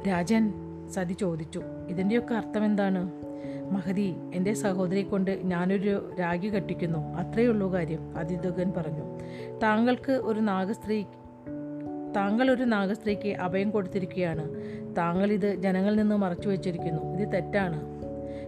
രാജൻ 0.08 0.69
സതി 0.90 1.12
ചോദിച്ചു. 1.12 1.62
ഇതിന്റെയൊക്കെ 1.88 2.34
അർത്ഥം 2.34 2.64
എന്താണ് 2.64 3.10
മഹതി 3.70 4.14
എന്റെ 4.34 4.54
സഹോദരിയെ 4.54 5.02
കൊണ്ട് 5.02 5.40
ഞാനൊരു 5.44 6.14
രാഗി 6.20 6.48
കെട്ടിക്കുന്നു. 6.48 6.98
അത്രയുള്ളൂ 6.98 7.72
കാര്യം 7.72 8.16
അതിദുഗൻ 8.16 8.72
പറഞ്ഞു. 8.76 9.18
താങ്കൾക്ക് 9.62 10.12
ഒരു 10.12 10.40
നാഗസ്ത്രീ 10.40 11.02
താങ്കൾ 12.16 12.50
ഒരു 12.50 12.62
നാഗസ്ത്രീക്ക് 12.62 13.28
അഭയം 13.28 13.70
കൊടുത്തിരിക്കുകയാണ്. 13.70 14.48
താങ്കൾ 14.96 15.32
ഇത് 15.32 15.54
ജനങ്ങളിൽ 15.54 15.96
നിന്ന് 15.96 16.16
മറച്ചു 16.16 16.48
വച്ചിരിക്കുന്നു. 16.48 17.02
ഇത് 17.02 17.32
തെറ്റാണ്. 17.32 17.80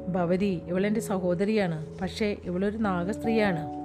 ഭവതി 0.09 0.63
ഇവളെന്റെ 0.67 1.01
സഹോദരിയാണ്. 1.01 1.87
പക്ഷേ 1.99 2.37
ഇവളൊരു 2.45 2.79
നാഗസ്ത്രീയാണ്. 2.79 3.83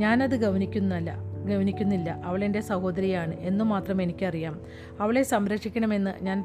ഞാനത് 0.00 0.36
ഗവനിക്കുന്നല്ല 0.36 1.27
ഗവനിക്കുന്നില്ല. 1.48 2.10
അവൾ 2.10 2.44
എന്റെ 2.44 2.60
സഹോദരിയാണ് 2.60 3.34
എന്നു 3.34 3.64
മാത്രം 3.64 4.02
എനിക്കറിയാം. 4.02 4.60
അവളെ 5.00 5.22
സംരക്ഷിക്കണമെന്ന് 5.22 6.24
ഞാൻ 6.24 6.44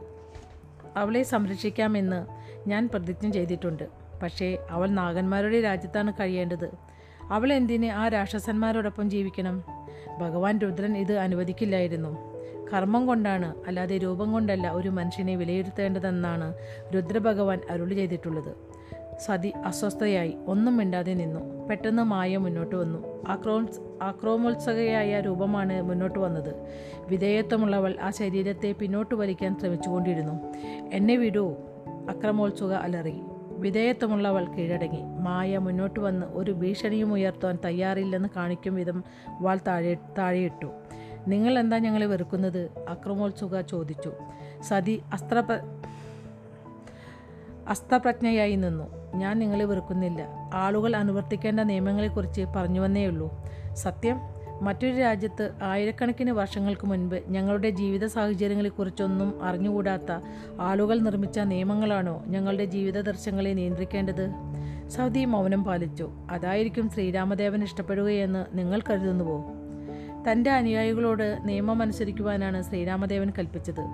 അവളെ 0.98 1.24
സംരക്ഷിക്കാമെന്ന് 1.24 2.26
ഞാൻ 2.70 2.90
പ്രതിജ്ഞ 2.94 3.30
ചെയ്തിട്ടുണ്ട്. 3.30 3.84
പക്ഷേ 4.24 4.58
അവൾ 4.70 4.90
നാഗന്മാരുടെ 4.90 5.62
രാജ്യത്താണ് 5.62 6.14
കഴിയേണ്ടത്. 6.20 6.70
അവൾ 7.30 7.54
എന്തിന് 7.54 7.86
ആ 7.86 8.08
രാക്ഷസന്മാരോടൊപ്പം 8.08 9.10
ജീവിക്കണം? 9.10 9.64
ഭഗവാൻ 10.20 10.58
രുദ്രൻ 10.58 10.98
ഇത് 10.98 11.14
അനുവദിക്കില്ലായിരുന്നു. 11.14 12.34
കർമ്മം 12.74 13.08
കൊണ്ടാണ് 13.08 13.56
അല്ലാതെ 13.68 13.98
രൂപം 13.98 14.32
കൊണ്ടല്ല 14.32 14.72
ഒരു 14.72 14.90
മനുഷ്യനെ 14.90 15.36
വിലയിരുത്തേണ്ടതെന്നാണ് 15.36 16.54
രുദ്രഭഗവാൻ 16.96 17.60
അരുളി 17.70 17.94
ചെയ്തിട്ടുള്ളത്. 17.94 18.56
സതി 19.20 19.53
അസ്വസ്ഥയായി. 19.65 20.38
ഒന്നും 20.48 20.77
മിണ്ടാതെ 20.77 21.13
നിന്നു. 21.13 21.67
പെട്ടെന്ന് 21.67 22.03
മായ 22.03 22.38
മുന്നോട്ട് 22.38 22.75
വന്നു. 22.75 23.25
ആക്രോ 23.27 23.65
ആക്രോമോത്സകയായ 24.01 25.20
രൂപമാണ് 25.20 25.82
മുന്നോട്ട് 25.82 26.20
വന്നത്. 26.20 26.67
വിധേയത്വമുള്ളവൾ 27.08 27.96
ആ 28.01 28.10
ശരീരത്തെ 28.10 28.72
പിന്നോട്ട് 28.72 29.15
വലിക്കാൻ 29.15 29.60
ശ്രമിച്ചുകൊണ്ടിരുന്നു. 29.60 30.53
എന്നെ 30.93 31.15
വിടൂ. 31.15 31.55
അക്രമോത്സുക 32.10 32.74
അലറി. 32.74 33.22
വിധേയത്വമുള്ളവൾ 33.50 34.46
കീഴടങ്ങി. 34.46 35.01
മായ 35.03 35.58
മുന്നോട്ട് 35.58 36.00
വന്ന് 36.00 36.27
ഒരു 36.27 36.51
ഭീഷണിയും 36.51 37.13
ഉയർത്താൻ 37.13 37.58
തയ്യാറില്ലെന്ന് 37.65 38.29
കാണിക്കും 38.36 38.75
വിധം 38.75 39.03
വാൾ 39.41 39.60
താഴെ 39.67 39.98
താഴെയിട്ടു. 40.17 40.72
നിങ്ങൾ 41.27 41.60
എന്താ 41.60 41.77
ഞങ്ങളെ 41.77 42.05
വെറുക്കുന്നത്? 42.05 42.72
അക്രമോത്സുക 42.88 43.62
ചോദിച്ചു. 43.62 44.13
സതി 44.62 45.01
അസ്ത്ര 45.13 45.43
അസ്ത്രപ്രജ്ഞയായി 47.67 48.55
നിന്നു. 48.55 49.03
ഞാൻ 49.15 49.39
നിങ്ങളെ 49.39 49.65
വെറുക്കുന്നില്ല. 49.65 50.27
ആളുകൾ 50.53 50.96
അനുവർത്തിക്കേണ്ട 50.96 51.60
നിയമങ്ങളെക്കുറിച്ച് 51.60 52.41
പറഞ്ഞു 52.55 52.79
വന്നേയുള്ളൂ 52.79 53.32
സത്യം 53.74 54.20
മറ്റൊരു 54.62 54.98
രാജ്യത്ത് 54.98 55.51
ആയിരക്കണക്കിന് 55.62 56.32
വർഷങ്ങൾക്ക് 56.32 56.88
മുൻപ് 56.88 57.15
ഞങ്ങളുടെ 57.27 57.70
ജീവിത 57.70 58.05
സാഹചര്യങ്ങളെക്കുറിച്ചൊന്നും 58.05 59.43
അറിഞ്ഞുകൂടാത്ത 59.43 60.12
ആളുകൾ 60.60 61.00
നിർമ്മിച്ച 61.00 61.39
നിയമങ്ങളാണോ 61.39 62.24
ഞങ്ങളുടെ 62.27 62.65
ജീവിത 62.65 63.01
ദർശനങ്ങളെ 63.01 63.53
നിയന്ത്രിക്കേണ്ടത്? 63.53 64.32
സൗദി 64.89 65.25
മൗനം 65.25 65.63
പാലിച്ചു. 65.63 66.10
അതായിരിക്കും 66.32 66.89
ശ്രീരാമദേവൻ 66.89 67.63
ഇഷ്ടപ്പെടുകയെന്ന് 67.63 68.58
നിങ്ങൾ 68.58 68.82
കരുതുന്നുവോ? 68.89 69.53
തന്റെ 70.32 70.50
അനുയായികളോട് 70.50 71.39
നിയമം 71.46 71.82
അനുസരിക്കുവാനാണ് 71.82 72.62
ശ്രീരാമദേവൻ 72.62 73.34
കൽപ്പിച്ചത്. 73.39 73.86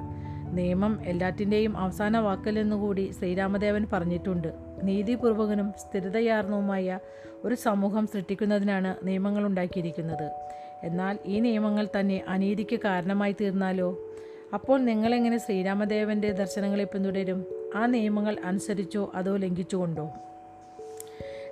നിയമം 0.51 0.99
എല്ലാറ്റിന്റെയും 1.05 1.77
അവസാന 1.77 2.17
വാക്കലെന്നുകൂടി 2.17 3.11
ശ്രീരാമദേവൻ 3.19 3.87
പറഞ്ഞിട്ടുണ്ട്. 3.93 4.68
നീതിപൂർവകനും 4.83 5.73
സ്ഥിരതയാർന്നവുമായ 5.77 6.99
ഒരു 7.43 7.55
സമൂഹം 7.55 8.07
സൃഷ്ടിക്കുന്നതിനാണ് 8.07 8.95
നിയമങ്ങൾ 9.03 9.45
ഉണ്ടാക്കിയിരിക്കുന്നത് 9.45 10.31
എന്നാൽ 10.83 11.17
ഈ 11.25 11.39
നിയമങ്ങൾ 11.39 11.87
തന്നെ 11.99 12.25
അനീതിക്ക് 12.27 12.79
കാരണമായി 12.85 13.35
തീർന്നാലോ? 13.41 13.99
അപ്പോൾ 14.53 14.79
നിങ്ങളെങ്ങനെ 14.79 15.37
ശ്രീരാമദേവന്റെ 15.37 16.31
ദർശനങ്ങളെ 16.31 16.83
പിന്തുടരും? 16.83 17.45
ആ 17.75 17.85
നിയമങ്ങൾ 17.85 18.37
അനുസരിച്ചോ 18.45 19.11
അതോ 19.15 19.35
ലംഘിച്ചുകൊണ്ടോ? 19.35 20.09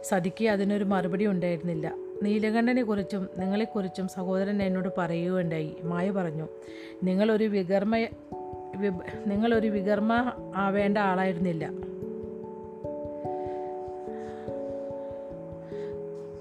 സതിക്ക് 0.03 0.45
അതിനൊരു 0.45 0.83
മറുപടി 0.83 1.27
ഉണ്ടായിരുന്നില്ല. 1.27 1.93
നീലകണ്ഠനെക്കുറിച്ചും 2.23 3.29
നിങ്ങളെക്കുറിച്ചും 3.37 4.07
സഹോദരൻ 4.07 4.63
എന്നോട് 4.63 4.89
പറയുകയുണ്ടായി. 4.97 5.75
മായ 5.83 6.11
പറഞ്ഞു 6.11 6.47
നിങ്ങളൊരു 7.03 7.45
വികർമ്മ 7.45 7.97
നിങ്ങളൊരു 9.27 9.67
വികർമ്മ 9.67 10.31
ആവേണ്ട 10.55 10.97
ആളായിരുന്നില്ല. 10.97 11.69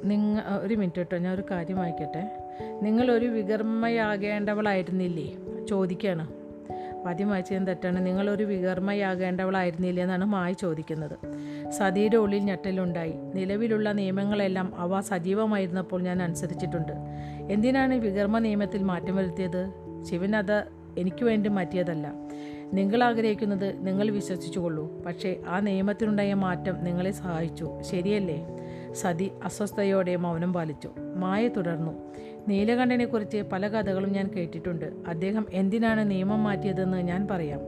നിങ്ങ 0.06 0.40
ഒരു 0.60 0.74
മിനിറ്റ് 0.74 0.98
കേട്ടോ 0.98 1.16
ഞാൻ 1.16 1.34
ഒരു 1.34 1.42
കാര്യം 1.50 1.76
വായിക്കട്ടെ. 1.76 2.38
നിങ്ങളൊരു 2.82 3.26
വികർമ്മയാകേണ്ടവളായിരുന്നില്ലേ? 3.26 5.36
ചോദിക്കുകയാണ് 5.68 6.28
ആദ്യം 7.08 7.30
വായിച്ചത് 7.30 7.66
തെറ്റാണ്? 7.66 8.06
നിങ്ങളൊരു 8.06 8.44
വികർമ്മയാകേണ്ടവളായിരുന്നില്ലേ 8.44 10.02
എന്നാണ് 10.02 10.24
മായി 10.24 10.52
ചോദിക്കുന്നത്. 10.52 11.18
സതിയുടെ 11.70 12.16
ഉള്ളിൽ 12.16 12.38
ഞെട്ടലുണ്ടായി. 12.38 13.14
നിലവിലുള്ള 13.34 13.92
നിയമങ്ങളെല്ലാം 13.92 14.72
അവ 14.76 15.00
സജീവമായിരുന്നപ്പോൾ 15.00 16.02
ഞാൻ 16.02 16.22
അനുസരിച്ചിട്ടുണ്ട്. 16.22 16.92
എന്തിനാണ് 17.50 17.94
വികർമ്മ 17.94 18.38
നിയമത്തിൽ 18.38 18.82
മാറ്റം 18.82 19.16
വരുത്തിയത്? 19.16 19.72
ശിവൻ 20.10 20.36
അത് 20.36 20.64
എനിക്ക് 20.98 21.24
വേണ്ടി 21.24 21.48
മാറ്റിയതല്ല. 21.48 22.12
നിങ്ങൾ 22.72 23.04
ആഗ്രഹിക്കുന്നത് 23.04 23.86
നിങ്ങൾ 23.86 24.10
വിശ്വസിച്ചുകൊള്ളൂ. 24.10 25.02
പക്ഷേ 25.02 25.36
ആ 25.48 25.60
നിയമത്തിനുണ്ടായ 25.60 26.34
മാറ്റം 26.34 26.84
നിങ്ങളെ 26.84 27.10
സഹായിച്ചു. 27.10 27.80
ശരിയല്ലേ? 27.80 28.46
സതി 28.92 29.30
അസ്വസ്ഥയോടെ 29.44 30.16
മൗനം 30.16 30.52
പാലിച്ചു. 30.52 30.90
മായ 31.16 31.48
തുടർന്നു. 31.48 31.92
നീലകണ്ഠനെക്കുറിച്ച് 32.48 33.42
പല 33.52 33.68
കഥകളും 33.68 34.12
ഞാൻ 34.12 34.30
കേട്ടിട്ടുണ്ട്. 34.36 34.84
അദ്ദേഹം 35.08 35.46
എന്തിനാണ് 35.52 36.10
നിയമം 36.10 36.44
മാറ്റിയതെന്ന് 36.44 36.98
ഞാൻ 36.98 37.28
പറയാം. 37.30 37.60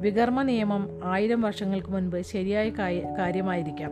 വികർമ്മ 0.00 0.42
നിയമം 0.42 1.00
ആയിരം 1.04 1.40
വർഷങ്ങൾക്ക് 1.40 1.88
മുൻപ് 1.88 2.22
ശരിയായ 2.22 2.68
കാര്യമായിരിക്കാം. 3.18 3.90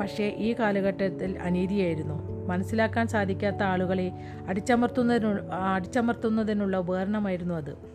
പക്ഷേ 0.00 0.24
ഈ 0.24 0.52
കാലഘട്ടത്തിൽ 0.52 1.38
അനീതിയായിരുന്നു. 1.38 2.46
മനസ്സിലാക്കാൻ 2.46 3.08
സാധിക്കാത്ത 3.08 3.62
ആളുകളെ 3.62 4.12
അടിച്ചമർത്തുന്നതിനു 4.48 5.34
അടിച്ചമർത്തുന്നതിനുള്ള 5.74 6.76
ഉപകരണമായിരുന്നു 6.76 7.54
അത്. 7.54 7.92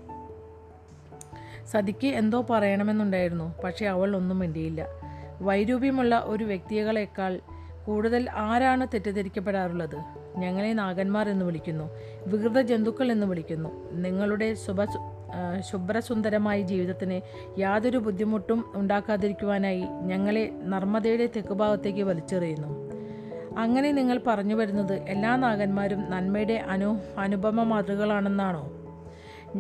സതിക്ക് 1.67 2.07
എന്തോ 2.07 2.46
പറയണമെന്നുണ്ടായിരുന്നു. 2.50 3.53
പക്ഷേ 3.63 3.86
അവൾ 3.86 4.15
ഒന്നും 4.15 4.39
മിണ്ടിയില്ല. 4.39 4.88
വൈരൂപ്യമുള്ള 5.41 6.24
ഒരു 6.25 6.43
വ്യക്തികളെക്കാൾ 6.43 7.39
കൂടുതൽ 7.88 8.29
ആരാണ് 8.36 8.88
തെറ്റിദ്ധരിക്കപ്പെടാറുള്ളത്? 8.88 9.98
ഞങ്ങളെ 10.38 10.74
നാഗന്മാർ 10.74 11.29
എന്ന് 11.29 11.46
വിളിക്കുന്നു. 11.46 11.89
വികൃത 12.27 12.62
ജന്തുക്കൾ 12.62 13.12
എന്ന് 13.12 13.27
വിളിക്കുന്നു. 13.27 13.94
നിങ്ങളുടെ 13.94 14.53
ശുഭ 14.53 14.86
ശുഭ്രസുന്ദരമായ 15.60 16.62
ജീവിതത്തിന് 16.62 17.22
യാതൊരു 17.60 17.98
ബുദ്ധിമുട്ടും 17.98 18.65
ഉണ്ടാക്കാതിരിക്കുവാനായി 18.75 19.82
ഞങ്ങളെ 19.82 20.51
നർമ്മദയുടെ 20.63 21.25
തെക്കുഭാഗത്തേക്ക് 21.25 22.03
വലിച്ചെറിയുന്നു. 22.03 22.88
അങ്ങനെ 23.58 23.91
നിങ്ങൾ 23.91 24.22
പറഞ്ഞു 24.27 24.56
വരുന്നത് 24.56 24.94
എല്ലാ 24.94 25.36
നാഗന്മാരും 25.36 26.12
നന്മയുടെ 26.12 26.53
അനു 26.53 26.98
അനുപമ 27.17 27.63
മാതൃകളാണെന്നാണോ? 27.63 28.72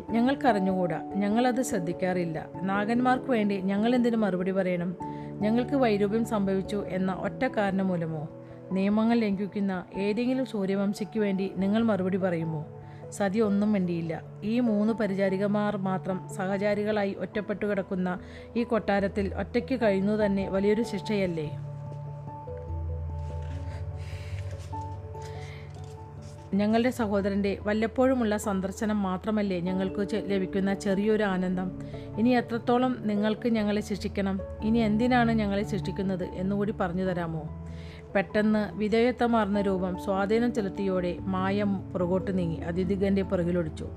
ഞങ്ങൾക്കറിഞ്ഞുകൂടാ. 0.09 1.01
ഞങ്ങളത് 1.15 1.61
ശ്രദ്ധിക്കാറില്ല. 1.61 2.45
നാഗന്മാർക്ക് 2.61 3.31
വേണ്ടി 3.31 3.55
ഞങ്ങൾ 3.61 3.95
എന്തിനു 3.95 4.17
മറുപടി 4.17 4.51
പറയണം? 4.51 5.16
ഞങ്ങൾക്ക് 5.39 5.75
വൈരൂപ്യം 5.75 6.25
സംഭവിച്ചു 6.25 6.85
എന്ന 6.87 7.11
ഒറ്റ 7.11 7.47
കാരണം 7.47 7.87
മൂലമോ 7.87 8.29
നിയമങ്ങൾ 8.71 9.19
ലംഘിക്കുന്ന 9.19 9.85
ഏതെങ്കിലും 9.95 10.45
സൂര്യവംശയ്ക്ക് 10.45 11.19
വേണ്ടി 11.19 11.51
നിങ്ങൾ 11.57 11.83
മറുപടി 11.83 12.17
പറയുമോ? 12.17 12.65
സതി 13.09 13.39
ഒന്നും 13.39 13.73
വേണ്ടിയില്ല 13.73 14.21
ഈ 14.43 14.59
മൂന്ന് 14.59 14.93
പരിചാരികമാർ 14.93 15.77
മാത്രം 15.77 16.29
സഹചാരികളായി 16.29 17.13
ഒറ്റപ്പെട്ടു 17.13 17.65
കിടക്കുന്ന 17.65 18.19
ഈ 18.57 18.63
കൊട്ടാരത്തിൽ 18.63 19.35
ഒറ്റയ്ക്ക് 19.35 19.81
കഴിയുന്നു 19.81 20.25
തന്നെ 20.25 20.49
വലിയൊരു 20.49 20.83
ശിക്ഷയല്ലേ? 20.83 21.47
ഞങ്ങളുടെ 26.53 26.89
സഹോദരന്റെ 26.89 27.57
വല്ലപ്പോഴുമുള്ള 27.61 28.37
സന്ദർശനം 28.37 29.03
മാത്രമല്ലേ 29.03 29.59
ഞങ്ങൾക്ക് 29.59 30.07
ലഭിക്കുന്ന 30.13 30.73
ചെറിയൊരു 30.73 31.23
ആനന്ദം. 31.23 31.71
ഇനി 32.17 32.29
എത്രത്തോളം 32.29 32.97
നിങ്ങൾക്ക് 33.01 33.49
ഞങ്ങളെ 33.49 33.81
ശിക്ഷിക്കണം? 33.81 34.39
ഇനി 34.63 34.77
എന്തിനാണ് 34.79 35.31
ഞങ്ങളെ 35.31 35.63
ശിക്ഷിക്കുന്നത് 35.63 36.23
എന്നുകൂടി 36.23 36.71
പറഞ്ഞു 36.71 37.03
തരാമോ? 37.03 37.65
പെട്ടെന്ന് 38.15 38.73
വിധേയത്വമാർന്ന 38.73 39.61
രൂപം 39.61 40.03
സ്വാധീനം 40.03 40.53
ചെലുത്തിയോടെ 40.53 41.17
മായം 41.19 41.91
പുറകോട്ട് 41.91 42.37
നീങ്ങി. 42.37 42.55
അതിഥികന്റെ 42.55 43.21
പുറകിലൊടിച്ചു. 43.21 43.87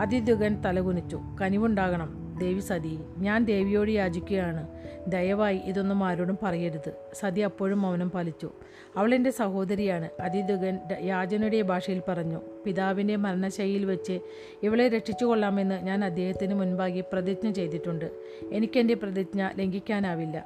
അതിഥികൻ 0.00 0.62
തലകുനിച്ചു. 0.62 1.20
കനിവുണ്ടാകണം. 1.40 2.21
ദേവി 2.44 2.62
സതി 2.70 2.94
ഞാൻ 3.26 3.38
ദേവിയോട് 3.52 3.90
യാചിക്കുകയാണ്. 3.90 4.62
ദയവായി 5.06 5.58
ഇതൊന്നും 5.70 6.00
ആരോടും 6.04 6.38
പറയരുത്. 6.42 6.90
സതി 7.14 7.40
അപ്പോഴും 7.40 7.80
മൗനം 7.82 8.10
പാലിച്ചു. 8.10 8.48
അവൾ 8.96 9.10
എന്റെ 9.14 9.30
സഹോദരിയാണ്. 9.40 10.08
അതിഥുകൻ 10.20 10.74
യാചനയുടെ 11.02 11.62
ഭാഷയിൽ 11.72 12.00
പറഞ്ഞു 12.08 12.40
പിതാവിന്റെ 12.66 13.16
മരണശൈലിയിൽ 13.16 13.84
വെച്ച് 13.84 14.16
ഇവളെ 14.62 14.88
രക്ഷിച്ചു 14.88 15.24
കൊള്ളാമെന്ന് 15.24 15.78
ഞാൻ 15.88 16.04
അദ്ദേഹത്തിന് 16.04 16.54
മുൻപാകെ 16.54 17.04
പ്രതിജ്ഞ 17.12 17.50
ചെയ്തിട്ടുണ്ട്. 17.50 18.08
എനിക്കെന്റെ 18.52 18.94
പ്രതിജ്ഞ 18.94 19.48
ലംഘിക്കാനാവില്ല. 19.58 20.38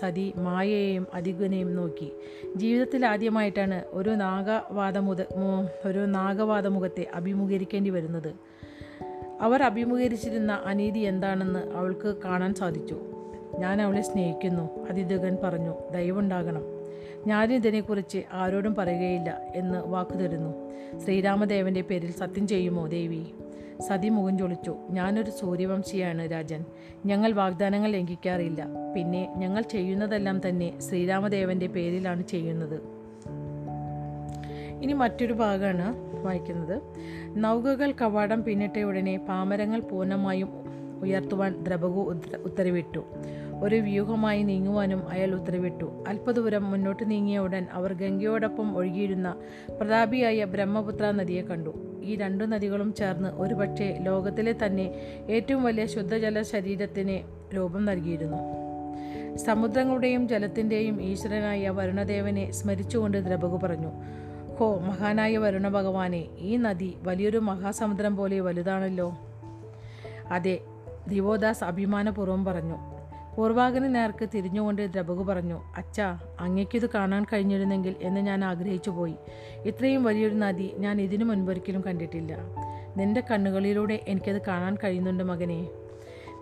സതി 0.00 0.26
മായയെയും 0.36 1.06
അതിഗുനെയും 1.14 1.70
നോക്കി. 1.76 2.08
ജീവിതത്തിൽ 2.56 3.02
ആദ്യമായിട്ടാണ് 3.06 3.78
ഒരു 3.90 4.10
നാഗവാദമുത 4.10 5.20
ഒരു 5.86 5.98
നാഗവാദമുഖത്തെ 6.18 7.04
അഭിമുഖീകരിക്കേണ്ടി 7.14 7.90
വരുന്നത്. 7.90 8.32
അവർ 9.42 9.62
അഭിമുഖീകരിച്ചിരുന്ന 9.62 10.62
അനീതി 10.64 10.98
എന്താണെന്ന് 10.98 11.72
അവൾക്ക് 11.72 12.14
കാണാൻ 12.24 12.54
സാധിച്ചു. 12.54 13.00
ഞാൻ 13.58 13.82
അവളെ 13.82 14.00
സ്നേഹിക്കുന്നു 14.00 14.88
അതിഥകൻ 14.88 15.38
പറഞ്ഞു 15.44 15.74
ദയവുണ്ടാകണം 15.92 16.62
ഞാനിതിനെക്കുറിച്ച് 17.26 18.22
ആരോടും 18.32 18.74
പറയുകയില്ല 18.74 19.40
എന്ന് 19.54 19.86
വാക്കു 19.86 20.14
തരുന്നു. 20.14 20.72
ശ്രീരാമദേവന്റെ 20.98 21.80
പേരിൽ 21.80 22.12
സത്യം 22.12 22.46
ചെയ്യുമോ 22.46 22.86
ദേവി? 22.86 23.24
സതി 23.80 24.08
മുഖം 24.08 24.38
ചൊളിച്ചു. 24.38 24.76
ഞാനൊരു 24.90 25.30
സൂര്യവംശിയാണ് 25.30 26.32
രാജൻ. 26.32 26.64
ഞങ്ങൾ 27.06 27.32
വാഗ്ദാനങ്ങൾ 27.32 27.90
ലംഘിക്കാറില്ല. 27.90 28.66
പിന്നെ 28.96 29.32
ഞങ്ങൾ 29.36 29.62
ചെയ്യുന്നതെല്ലാം 29.62 30.48
തന്നെ 30.48 30.80
ശ്രീരാമദേവന്റെ 30.80 31.66
പേരിലാണ് 31.66 32.22
ചെയ്യുന്നത്. 32.22 32.91
ഇനി 34.82 34.92
മറ്റൊരു 34.92 35.32
ഭാഗമാണ് 35.32 35.96
വായിക്കുന്നത്. 36.22 36.82
നൗകകൾ 37.36 37.92
കവാടം 37.92 38.44
പിന്നിട്ട 38.44 38.78
ഉടനെ 38.78 39.16
പാമരങ്ങൾ 39.16 39.80
പൂർണമായും 39.80 40.48
ഉയർത്തുവാൻ 41.02 41.62
ദ്രബകു 41.62 42.00
ഉത്തര- 42.00 42.40
ഉത്തരവിട്ടു. 42.40 43.04
ഒരു 43.62 43.76
വ്യൂഹമായി 43.76 44.42
നീങ്ങുവാനും 44.42 45.08
അയാൾ 45.08 45.34
ഉത്തരവിട്ടു. 45.34 46.04
അല്പദൂരം 46.08 46.70
മുന്നോട്ട് 46.70 47.10
നീങ്ങിയ 47.10 47.38
ഉടൻ 47.38 47.66
അവർ 47.72 47.92
ഗംഗയോടൊപ്പം 47.92 48.76
ഒഴുകിയിരുന്ന 48.76 49.36
പ്രതാപിയായ 49.80 50.44
ബ്രഹ്മപുത്ര 50.44 51.10
നദിയെ 51.10 51.42
കണ്ടു. 51.42 52.00
ഈ 52.02 52.16
രണ്ടു 52.16 52.44
നദികളും 52.44 52.94
ചേർന്ന് 52.94 53.28
ഒരുപക്ഷെ 53.28 53.98
ലോകത്തിലെ 54.02 54.54
തന്നെ 54.66 54.94
ഏറ്റവും 55.30 55.62
വലിയ 55.62 55.86
ശുദ്ധജല 55.86 56.42
ശരീരത്തിന് 56.42 57.20
രൂപം 57.56 57.84
നൽകിയിരുന്നു. 57.84 58.62
സമുദ്രങ്ങളുടെയും 59.36 60.28
ജലത്തിന്റെയും 60.28 61.02
ഈശ്വരനായ 61.02 61.70
വരുണദേവനെ 61.70 62.50
സ്മരിച്ചുകൊണ്ട് 62.50 63.18
ദ്രബകു 63.18 63.56
പറഞ്ഞു 63.56 64.21
ഹോ 64.62 64.78
മഹാനായ 64.78 65.38
വരുണ 65.38 65.68
ഭഗവാനെ 65.68 66.26
ഈ 66.38 66.56
നദി 66.56 66.98
വലിയൊരു 67.02 67.38
മഹാസമുദ്രം 67.38 68.16
പോലെ 68.16 68.40
വലുതാണല്ലോ. 68.40 69.18
അതെ 70.30 70.60
ദിവോദാസ് 71.08 71.64
അഭിമാനപൂർവം 71.64 72.44
പറഞ്ഞു. 72.44 72.76
പൂർവാകന് 73.36 73.94
നേർക്ക് 73.94 74.28
തിരിഞ്ഞുകൊണ്ട് 74.34 74.92
ദ്രബകു 74.92 75.24
പറഞ്ഞു 75.24 75.60
അച്ഛാ 75.76 76.18
അങ്ങേക്കിത് 76.40 76.90
കാണാൻ 76.90 77.26
കഴിഞ്ഞിരുന്നെങ്കിൽ 77.32 77.94
എന്ന് 78.00 78.20
ഞാൻ 78.20 78.44
ആഗ്രഹിച്ചു 78.44 78.90
പോയി. 78.90 79.14
ഇത്രയും 79.64 80.04
വലിയൊരു 80.04 80.34
നദി 80.34 80.74
ഞാൻ 80.78 81.00
ഇതിനു 81.00 81.24
മുൻപൊരിക്കലും 81.24 81.80
കണ്ടിട്ടില്ല. 81.80 82.36
നിന്റെ 82.96 83.22
കണ്ണുകളിലൂടെ 83.30 84.00
എനിക്കത് 84.08 84.42
കാണാൻ 84.48 84.76
കഴിയുന്നുണ്ട് 84.84 85.24
മകനെ. 85.24 85.68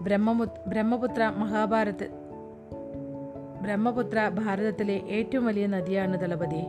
ബ്രഹ്മപു 0.01 0.45
ബ്രഹ്മപുത്ര 0.67 1.33
മഹാഭാരത 1.37 2.05
ബ്രഹ്മപുത്ര 3.63 4.29
ഭാരതത്തിലെ 4.29 4.95
ഏറ്റവും 4.95 5.47
വലിയ 5.47 5.67
നദിയാണ് 5.67 6.21
ദളപതി 6.21 6.63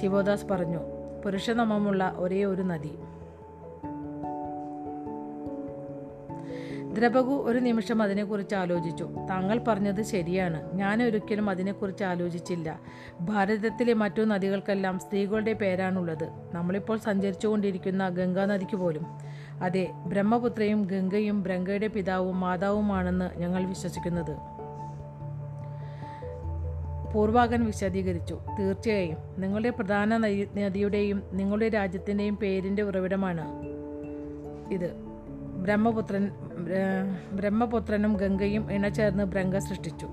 ശിവദാസ് 0.00 0.46
പറഞ്ഞു. 0.46 0.97
പുരുഷനമമുള്ള 1.24 2.14
ഒരേ 2.16 2.44
ഒരു 2.44 2.62
നദി. 2.62 2.98
ദ്രപകു 6.92 7.42
ഒരു 7.50 7.58
നിമിഷം 7.58 8.02
അതിനെക്കുറിച്ച് 8.02 8.54
ആലോചിച്ചു. 8.54 9.10
താങ്കൾ 9.30 9.64
പറഞ്ഞത് 9.68 10.02
ശരിയാണ്. 10.02 10.74
ഞാൻ 10.74 11.02
ഒരിക്കലും 11.02 11.50
അതിനെക്കുറിച്ച് 11.50 12.04
ആലോചിച്ചില്ല. 12.04 12.80
ഭാരതത്തിലെ 13.20 13.94
മറ്റു 13.94 14.22
നദികൾക്കെല്ലാം 14.22 14.98
സ്ത്രീകളുടെ 14.98 15.52
പേരാണുള്ളത്. 15.52 16.28
നമ്മളിപ്പോൾ 16.52 16.98
സഞ്ചരിച്ചുകൊണ്ടിരിക്കുന്ന 16.98 18.08
ഗംഗാ 18.08 18.44
നദിക്ക് 18.44 18.76
പോലും. 18.76 19.06
അതെ 19.62 19.90
ബ്രഹ്മപുത്രയും 20.06 20.82
ഗംഗയും 20.82 21.42
ബ്രംഗയുടെ 21.42 21.86
പിതാവും 21.86 22.40
മാതാവുമാണെന്ന് 22.40 23.38
ഞങ്ങൾ 23.38 23.64
വിശ്വസിക്കുന്നത്. 23.64 24.57
പൂർവാകൻ 27.14 27.64
വിശദീകരിച്ചു. 27.64 28.38
തീർച്ചയായും 28.58 29.16
നിങ്ങളുടെ 29.38 29.70
പ്രധാന 29.70 30.16
നദി- 30.16 30.58
നദിയുടെയും 30.58 31.22
നിങ്ങളുടെ 31.32 31.68
രാജ്യത്തിന്റെയും 31.68 32.36
പേരിന്റെ 32.36 32.82
ഉറവിടമാണ് 32.82 33.62
ഇത്. 34.72 34.92
ബ്രഹ്മപുത്രൻ 35.56 36.30
ബ്രഹ്മപുത്രനും 37.32 38.14
ഗംഗയും 38.14 38.72
ഇണചേർന്ന് 38.72 39.24
ബ്രംഗ 39.24 39.58
സൃഷ്ടിച്ചു. 39.58 40.06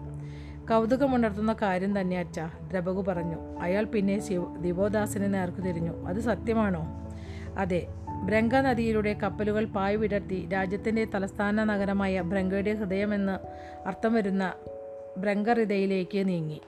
കൗതുകമുണർത്തുന്ന 0.70 1.56
കാര്യം 1.62 2.02
തന്നെ 2.02 2.20
അച്ഛ 2.20 2.40
ദ്രബകു 2.40 3.02
പറഞ്ഞു. 3.02 3.60
അയാൾ 3.60 3.84
പിന്നെ 3.84 4.28
ശിവ 4.28 4.58
ദിവോദാസിനെ 4.58 5.28
നേർക്കു 5.28 5.62
തിരിഞ്ഞു. 5.62 6.08
അത് 6.08 6.20
സത്യമാണോ? 6.20 7.10
അതെ. 7.58 7.88
ബ്രംഗ 8.24 8.56
നദിയിലൂടെ 8.56 9.14
കപ്പലുകൾ 9.14 9.66
പായ് 9.66 9.98
വിടർത്തി 9.98 10.50
രാജ്യത്തിന്റെ 10.54 11.06
തലസ്ഥാന 11.06 11.64
നഗരമായ 11.64 12.22
ബ്രംഗയുടെ 12.22 12.74
ഹൃദയമെന്ന് 12.74 13.40
അർത്ഥം 13.88 14.14
വരുന്ന 14.14 14.54
ബ്രംഗഹൃദയിലേക്ക് 15.18 16.28
നീങ്ങി. 16.28 16.62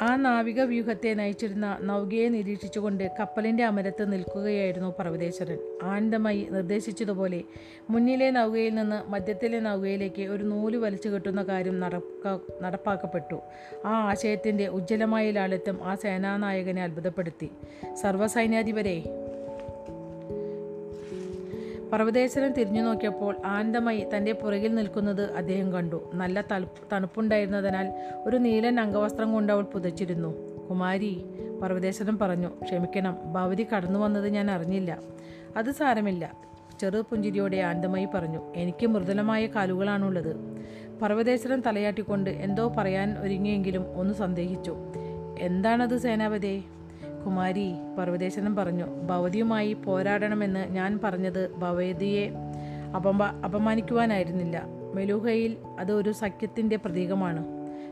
ആ 0.00 0.16
നാവിക 0.16 0.62
വ്യൂഹത്തെ 0.62 1.14
നയിച്ചിരുന്ന 1.14 1.78
നൗകയെ 1.80 2.28
നിരീക്ഷിച്ചുകൊണ്ട് 2.28 3.10
കപ്പലിന്റെ 3.20 3.64
അമരത്ത് 3.64 4.12
നിൽക്കുകയായിരുന്നു 4.12 4.94
പർവതേശ്വരൻ. 4.98 5.58
ആനന്ദമായി 5.82 6.48
നിർദ്ദേശിച്ചതുപോലെ 6.50 7.42
മുന്നിലെ 7.90 8.30
നൗകയിൽ 8.30 8.74
നിന്ന് 8.74 9.10
മധ്യത്തിലെ 9.10 9.60
നൗകയിലേക്ക് 9.60 10.22
ഒരു 10.22 10.44
നൂൽ 10.44 10.76
വലിച്ചു 10.76 11.08
കെട്ടുന്ന 11.08 11.42
കാര്യം 11.42 11.80
നടക്ക 11.80 12.38
നടപ്പാക്കപ്പെട്ടു. 12.62 13.40
ആ 13.86 14.08
ആശയത്തിന്റെ 14.10 14.66
ഉജ്ജ്വലമായ 14.66 15.30
ലാളിത്യം 15.30 15.80
ആ 15.84 15.94
സേനാനായകനെ 15.94 16.82
അത്ഭുതപ്പെടുത്തി. 16.82 17.50
സർവസൈന്യാധിപരെ 18.02 19.02
പർവതേശ്വരൻ 21.92 22.52
തിരിഞ്ഞു 22.52 22.82
നോക്കിയപ്പോൾ 22.82 23.36
ആനന്ദമായി 23.44 24.06
തന്റെ 24.16 24.32
പുറകിൽ 24.32 24.74
നിൽക്കുന്നത് 24.74 25.32
അദ്ദേഹം 25.32 25.72
കണ്ടു. 25.72 26.10
നല്ല 26.14 26.44
തണുപ്പ് 26.50 26.82
തണുപ്പുണ്ടായിരുന്നതിനാൽ 26.92 27.92
ഒരു 28.26 28.36
നീലൻ 28.36 28.80
അംഗവസ്ത്രം 28.80 29.32
കൊണ്ട് 29.32 29.52
അവൾ 29.52 29.62
പുതച്ചിരുന്നു. 29.62 30.30
കുമാരി 30.70 31.24
പർവതേശ്വരൻ 31.62 32.18
പറഞ്ഞു 32.18 32.48
ക്ഷമിക്കണം 32.62 33.32
ഭവതി 33.32 33.66
കടന്നു 33.74 33.98
വന്നത് 33.98 34.28
ഞാൻ 34.28 34.50
അറിഞ്ഞില്ല. 34.50 34.98
അത് 35.56 35.70
സാരമില്ല 35.70 36.32
ചെറു 36.80 37.00
പുഞ്ചിരിയോടെ 37.00 37.56
ആനന്ദമായി 37.56 38.08
പറഞ്ഞു. 38.14 38.52
എനിക്ക് 38.56 38.86
മൃദുലമായ 38.86 39.46
കാലുകളാണുള്ളത്. 39.46 40.36
പർവതേശ്വരൻ 41.02 41.62
തലയാട്ടിക്കൊണ്ട് 41.66 42.30
എന്തോ 42.30 42.74
പറയാൻ 42.76 43.18
ഒരുങ്ങിയെങ്കിലും 43.18 43.84
ഒന്ന് 43.96 44.14
സന്ദേഹിച്ചു. 44.14 44.76
എന്താണത് 45.38 45.98
സേനാപതി? 45.98 46.64
കുമാരി 47.26 47.74
പർവതേശ്വരൻ 47.98 48.56
പറഞ്ഞു 48.56 48.84
ഭവതിയുമായി 48.84 49.72
പോരാടണമെന്ന് 49.72 50.68
ഞാൻ 50.68 51.00
പറഞ്ഞത് 51.04 51.54
ഭവതിയെ 51.54 52.30
അപമ 52.96 53.24
അപമാനിക്കുവാനായിരുന്നില്ല. 53.24 54.62
മെലൂഹയിൽ 54.94 55.56
അത് 55.78 55.92
ഒരു 55.92 56.12
സഖ്യത്തിന്റെ 56.12 56.76
പ്രതീകമാണ്. 56.76 57.44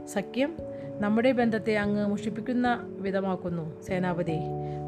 സഖ്യം 0.07 0.57
നമ്മുടെ 1.01 1.33
ബന്ധത്തെ 1.33 1.77
അങ്ങ് 1.77 2.07
മുഷിപ്പിക്കുന്ന 2.07 2.81
വിധമാക്കുന്നു 2.83 3.83
സേനാപതി. 3.83 4.39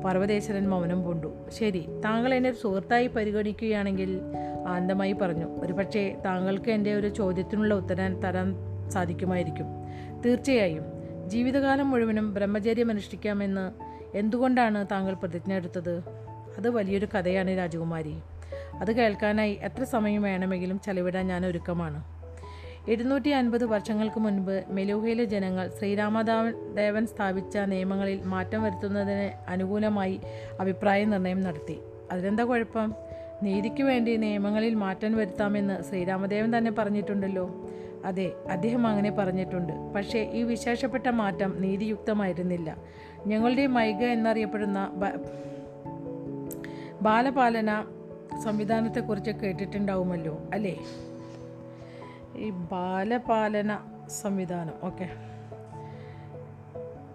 പർവതേശ്വരൻ 0.04 0.68
മൗനം 0.68 1.04
പൂണ്ടു. 1.04 1.34
ശരി 1.52 1.86
താങ്കൾ 2.04 2.34
എന്നെ 2.34 2.50
ഒരു 2.50 2.56
സുഹൃത്തായി 2.56 3.06
പരിഗണിക്കുകയാണെങ്കിൽ 3.06 4.20
ആനന്ദമായി 4.68 5.12
പറഞ്ഞു. 5.12 5.46
ഒരുപക്ഷെ 5.60 6.16
താങ്കൾക്ക് 6.24 6.70
എന്റെ 6.70 6.94
ഒരു 6.94 7.08
ചോദ്യത്തിനുള്ള 7.08 7.74
ഉത്തരം 7.74 8.22
തരാൻ 8.22 8.54
സാധിക്കുമായിരിക്കും. 8.88 9.66
തീർച്ചയായും 10.26 10.84
ജീവിതകാലം 11.26 11.90
മുഴുവനും 11.90 12.34
ബ്രഹ്മചര്യം 12.34 12.90
അനുഷ്ഠിക്കാമെന്ന് 12.90 13.89
എന്തുകൊണ്ടാണ് 14.14 14.86
താങ്കൾ 14.92 15.14
പ്രതിജ്ഞ 15.14 15.52
എടുത്തത്? 15.52 15.98
അത് 16.58 16.68
വലിയൊരു 16.68 17.06
കഥയാണ് 17.06 17.58
രാജകുമാരി. 17.58 18.16
അത് 18.80 18.92
കേൾക്കാനായി 18.92 19.58
എത്ര 19.62 19.84
സമയം 19.84 20.22
വേണമെങ്കിലും 20.22 20.80
ചെലവിടാൻ 20.80 21.26
ഞാൻ 21.26 21.46
ഒരുക്കമാണ്. 21.46 22.04
എഴുന്നൂറ്റി 22.88 23.28
അൻപത് 23.28 23.64
വർഷങ്ങൾക്ക് 23.64 24.20
മുൻപ് 24.20 24.64
മെലൂഹയിലെ 24.68 25.24
ജനങ്ങൾ 25.24 25.70
ശ്രീരാമദേവൻ 25.78 26.74
ദേവൻ 26.74 27.06
സ്ഥാപിച്ച 27.06 27.58
നിയമങ്ങളിൽ 27.58 28.22
മാറ്റം 28.22 28.62
വരുത്തുന്നതിന് 28.62 29.50
അനുകൂലമായി 29.50 30.20
അഭിപ്രായ 30.60 31.04
നിർണയം 31.04 31.40
നടത്തി. 31.40 31.80
അതിലെന്താ 32.12 32.44
കുഴപ്പം? 32.44 32.94
നീതിക്ക് 33.42 33.82
വേണ്ടി 33.82 34.16
നിയമങ്ങളിൽ 34.16 34.74
മാറ്റം 34.74 35.16
വരുത്താമെന്ന് 35.16 35.82
ശ്രീരാമദേവൻ 35.82 36.58
തന്നെ 36.58 36.70
പറഞ്ഞിട്ടുണ്ടല്ലോ. 36.70 37.70
അതെ 38.04 38.32
അദ്ദേഹം 38.50 38.86
അങ്ങനെ 38.86 39.10
പറഞ്ഞിട്ടുണ്ട്. 39.10 39.92
പക്ഷേ 39.96 40.30
ഈ 40.32 40.42
വിശേഷപ്പെട്ട 40.42 41.08
മാറ്റം 41.08 41.54
നീതിയുക്തമായിരുന്നില്ല. 41.58 42.76
ഞങ്ങളുടെ 43.26 43.66
മൈഗ 43.66 44.04
എന്നറിയപ്പെടുന്ന 44.04 44.90
ബാലപാലന 47.02 47.84
സംവിധാനത്തെക്കുറിച്ച് 48.44 49.30
കേട്ടിട്ടുണ്ടാവുമല്ലോ 49.30 50.38
അല്ലേ? 50.54 50.78
ഈ 52.36 52.50
ബാലപാലന 52.50 53.78
സംവിധാനം 54.08 54.74
ഓക്കെ. 54.82 55.08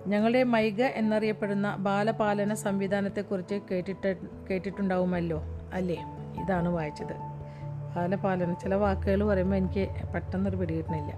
ഞങ്ങളുടെ 0.07 0.43
മൈഗ 0.43 0.81
എന്നറിയപ്പെടുന്ന 0.81 1.75
ബാലപാലന 1.75 2.53
സംവിധാനത്തെക്കുറിച്ച് 2.53 3.59
കേട്ടിട്ട് 3.71 4.17
കേട്ടിട്ടുണ്ടാവുമല്ലോ 4.49 5.41
അല്ലേ? 5.73 6.05
ഇതാണ് 6.43 6.69
വായിച്ചത്. 6.69 7.13
ബാലപാലന 7.95 8.53
ചില 8.53 8.75
വാക്കുകൾ 8.75 9.23
പറയുമ്പോൾ 9.23 9.55
എനിക്ക് 9.55 9.89
പെട്ടെന്നൊരു 10.13 10.55
പിടികിട്ടണില്ല 10.55 11.17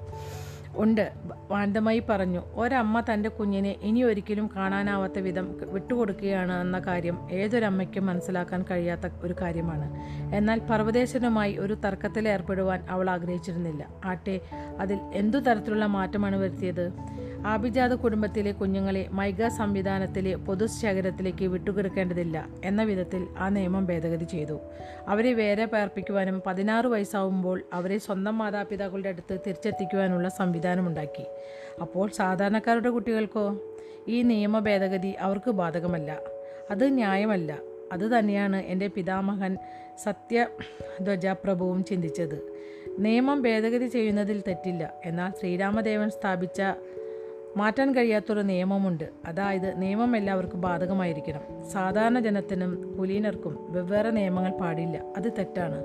ഉണ്ട്. 0.77 1.13
വാന്തമായി 1.49 2.03
പറഞ്ഞു 2.09 2.41
ഒരമ്മ 2.53 2.99
തന്റെ 2.99 3.29
കുഞ്ഞിനെ 3.29 3.75
ഇനി 3.81 4.03
ഒരിക്കലും 4.03 4.49
കാണാനാവാത്ത 4.55 5.19
വിധം 5.19 5.57
വിട്ടുകൊടുക്കുകയാണ് 5.71 6.61
എന്ന 6.61 6.79
കാര്യം 6.79 7.27
ഏതൊരമ്മയ്ക്കും 7.31 8.05
മനസ്സിലാക്കാൻ 8.05 8.65
കഴിയാത്ത 8.71 9.09
ഒരു 9.21 9.35
കാര്യമാണ്. 9.41 9.87
എന്നാൽ 10.35 10.59
പർവതേശനുമായി 10.59 11.57
ഒരു 11.57 11.73
തർക്കത്തിൽ 11.73 12.27
ഏർപ്പെടുവാൻ 12.29 12.85
അവൾ 12.89 13.09
ആഗ്രഹിച്ചിരുന്നില്ല. 13.09 13.87
ആട്ടെ 14.05 14.41
അതിൽ 14.79 14.99
എന്തു 15.13 15.37
തരത്തിലുള്ള 15.37 15.85
മാറ്റമാണ് 15.85 16.35
വരുത്തിയത്? 16.35 16.93
ആഭിജാത 17.45 17.93
കുടുംബത്തിലെ 17.93 18.51
കുഞ്ഞുങ്ങളെ 18.51 19.07
മൈഗ 19.11 19.47
സംവിധാനത്തിലെ 19.47 20.35
പൊതുശേഖരത്തിലേക്ക് 20.35 21.45
വിട്ടുകിടക്കേണ്ടതില്ല 21.45 22.47
എന്ന 22.63 22.83
വിധത്തിൽ 22.83 23.27
ആ 23.37 23.49
നിയമം 23.49 23.85
ഭേദഗതി 23.85 24.23
ചെയ്തു. 24.23 24.59
അവരെ 25.07 25.33
വേറെ 25.33 25.65
പാർപ്പിക്കുവാനും 25.65 26.41
പതിനാറ് 26.45 26.87
വയസ്സാവുമ്പോൾ 26.87 27.63
അവരെ 27.73 27.97
സ്വന്തം 27.97 28.37
മാതാപിതാക്കളുടെ 28.37 29.09
അടുത്ത് 29.09 29.33
തിരിച്ചെത്തിക്കുവാനുള്ള 29.33 30.29
സംവിധാനമുണ്ടാക്കി. 30.29 31.25
അപ്പോൾ 31.81 32.09
സാധാരണക്കാരുടെ 32.09 32.89
കുട്ടികൾക്കോ? 32.89 33.57
ഈ 34.07 34.21
നിയമ 34.21 34.59
ഭേദഗതി 34.59 35.11
അവർക്ക് 35.19 35.51
ബാധകമല്ല. 35.51 36.19
അത് 36.71 36.95
ന്യായമല്ല. 36.95 37.59
അത് 37.91 38.19
തന്നെയാണ് 38.19 38.55
എന്റെ 38.55 38.87
പിതാമഹൻ 38.87 39.57
സത്യധ്വജ 40.03 41.27
പ്രഭുവും 41.27 41.85
ചിന്തിച്ചത്. 41.85 42.57
നിയമം 42.99 43.41
ഭേദഗതി 43.41 43.85
ചെയ്യുന്നതിൽ 43.85 44.43
തെറ്റില്ല. 44.47 44.93
എന്നാൽ 45.05 45.31
ശ്രീരാമദേവൻ 45.39 46.09
സ്ഥാപിച്ച 46.09 46.61
മാറ്റാൻ 47.57 47.95
കഴിയാത്തൊരു 47.95 48.41
നിയമമുണ്ട്. 48.41 49.03
അതായത് 49.25 49.81
നിയമം 49.81 50.17
എല്ലാവർക്കും 50.17 50.61
ബാധകമായിരിക്കണം. 50.61 51.69
സാധാരണ 51.71 52.19
ജനത്തിനും 52.19 52.95
കുലീനർക്കും 52.99 53.73
വെവ്വേറെ 53.73 54.09
നിയമങ്ങൾ 54.09 54.51
പാടില്ല. 54.51 55.03
അത് 55.17 55.31
തെറ്റാണ്. 55.37 55.83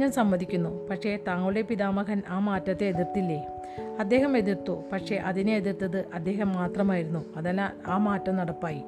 ഞാൻ 0.00 0.12
സമ്മതിക്കുന്നു. 0.12 0.88
പക്ഷേ 0.88 1.18
താങ്കളുടെ 1.26 1.62
പിതാമഹൻ 1.62 2.22
ആ 2.28 2.38
മാറ്റത്തെ 2.38 2.84
എതിർത്തില്ലേ? 2.84 3.46
അദ്ദേഹം 4.00 4.36
എതിർത്തു. 4.36 4.84
പക്ഷേ 4.92 5.16
അതിനെ 5.16 5.52
എതിർത്തത് 5.52 6.04
അദ്ദേഹം 6.14 6.52
മാത്രമായിരുന്നു. 6.52 7.24
അതിനാൽ 7.36 7.70
ആ 7.86 7.98
മാറ്റം 7.98 8.36
നടപ്പായി. 8.36 8.82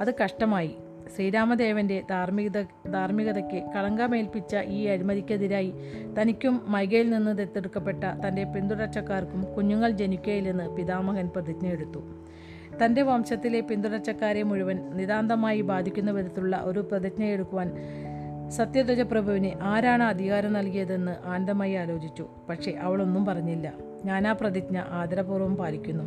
അത് 0.00 0.14
കഷ്ടമായി. 0.24 0.76
ശ്രീരാമദേവന്റെ 1.14 2.02
ധാർമ്മികത 2.10 2.62
ധാർമ്മികതയ്ക്ക് 2.90 3.62
കളങ്കമേൽപ്പിച്ച 3.74 4.56
ഈ 4.56 4.86
അഴിമതിക്കെതിരായി 4.86 5.72
തനിക്കും 6.20 6.62
മൈകയിൽ 6.68 7.10
നിന്ന് 7.10 7.38
ദത്തെടുക്കപ്പെട്ട 7.38 8.04
തന്റെ 8.04 8.44
പിന്തുടർച്ചക്കാർക്കും 8.44 9.54
കുഞ്ഞുങ്ങൾ 9.54 9.90
ജനിക്കയില്ലെന്ന് 9.90 10.76
പിതാമഹൻ 10.76 11.28
പ്രതിജ്ഞയെടുത്തു 11.28 12.02
തന്റെ 12.82 13.02
വംശത്തിലെ 13.02 13.60
പിന്തുടർച്ചക്കാരെ 13.60 14.42
മുഴുവൻ 14.42 14.78
നിതാന്തമായി 14.96 15.60
ബാധിക്കുന്ന 15.60 16.10
വിധത്തിലുള്ള 16.10 16.56
ഒരു 16.56 16.78
പ്രതിജ്ഞയെടുക്കുവാൻ 16.78 17.70
സത്യധ്വജ 18.50 19.00
പ്രഭുവിന് 19.00 19.50
ആരാണ് 19.62 20.02
അധികാരം 20.02 20.52
നൽകിയതെന്ന് 20.52 21.26
ആനന്ദമായി 21.26 21.72
ആലോചിച്ചു. 21.72 22.26
പക്ഷേ 22.48 22.72
അവളൊന്നും 22.72 23.26
പറഞ്ഞില്ല. 23.26 23.72
ആ 24.28 24.32
പ്രതിജ്ഞ 24.32 24.82
ആദരപൂർവം 24.90 25.56
പാലിക്കുന്നു. 25.56 26.04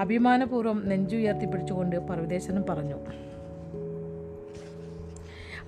അഭിമാനപൂർവം 0.00 0.88
നെഞ്ചുയർത്തിപ്പിടിച്ചുകൊണ്ട് 0.88 1.96
പർവതേശ്വരൻ 1.96 2.64
പറഞ്ഞു. 2.70 2.98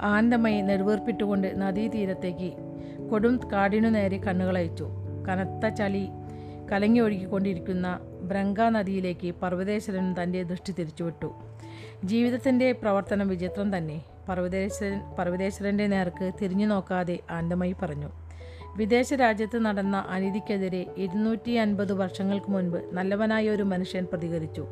ആനന്ദമയി 0.00 0.60
നെടുവേർപ്പിട്ടുകൊണ്ട് 0.60 1.60
നദീതീരത്തേക്ക് 1.60 2.52
കൊടും 3.08 3.40
കാടിനു 3.52 3.88
നേരെ 3.88 4.18
കണ്ണുകളയച്ചു 4.18 4.88
കനത്ത 5.28 5.74
ചളി 5.74 6.08
കലങ്ങി 6.72 7.00
ഒഴുകിക്കൊണ്ടിരിക്കുന്ന 7.00 8.00
ബ്രങ്ക 8.22 8.60
നദിയിലേക്ക് 8.60 9.34
പർവതേശ്വരൻ 9.42 10.14
തന്റെ 10.22 10.42
ദൃഷ്ടി 10.42 10.74
തിരിച്ചുവിട്ടു. 10.78 11.34
ജീവിതത്തിന്റെ 12.04 12.72
പ്രവർത്തനം 12.72 13.28
വിചിത്രം 13.28 13.76
തന്നെ. 13.76 14.02
പർവതേശ്വരൻ 14.28 15.00
പർവതേശ്വരന്റെ 15.18 15.86
നേർക്ക് 15.86 16.32
തിരിഞ്ഞു 16.42 16.66
നോക്കാതെ 16.66 17.18
ആനന്ദമയി 17.30 17.76
പറഞ്ഞു. 17.82 18.10
വിദേശ 18.76 19.14
രാജ്യത്ത് 19.14 19.58
നടന്ന 19.58 20.04
അനീതിക്കെതിരെ 20.08 20.86
ഇരുന്നൂറ്റി 20.96 21.50
അൻപത് 21.50 21.92
വർഷങ്ങൾക്ക് 21.92 22.50
മുൻപ് 22.50 22.78
നല്ലവനായ 22.92 23.50
ഒരു 23.50 23.62
മനുഷ്യൻ 23.62 24.06
പ്രതികരിച്ചു. 24.12 24.66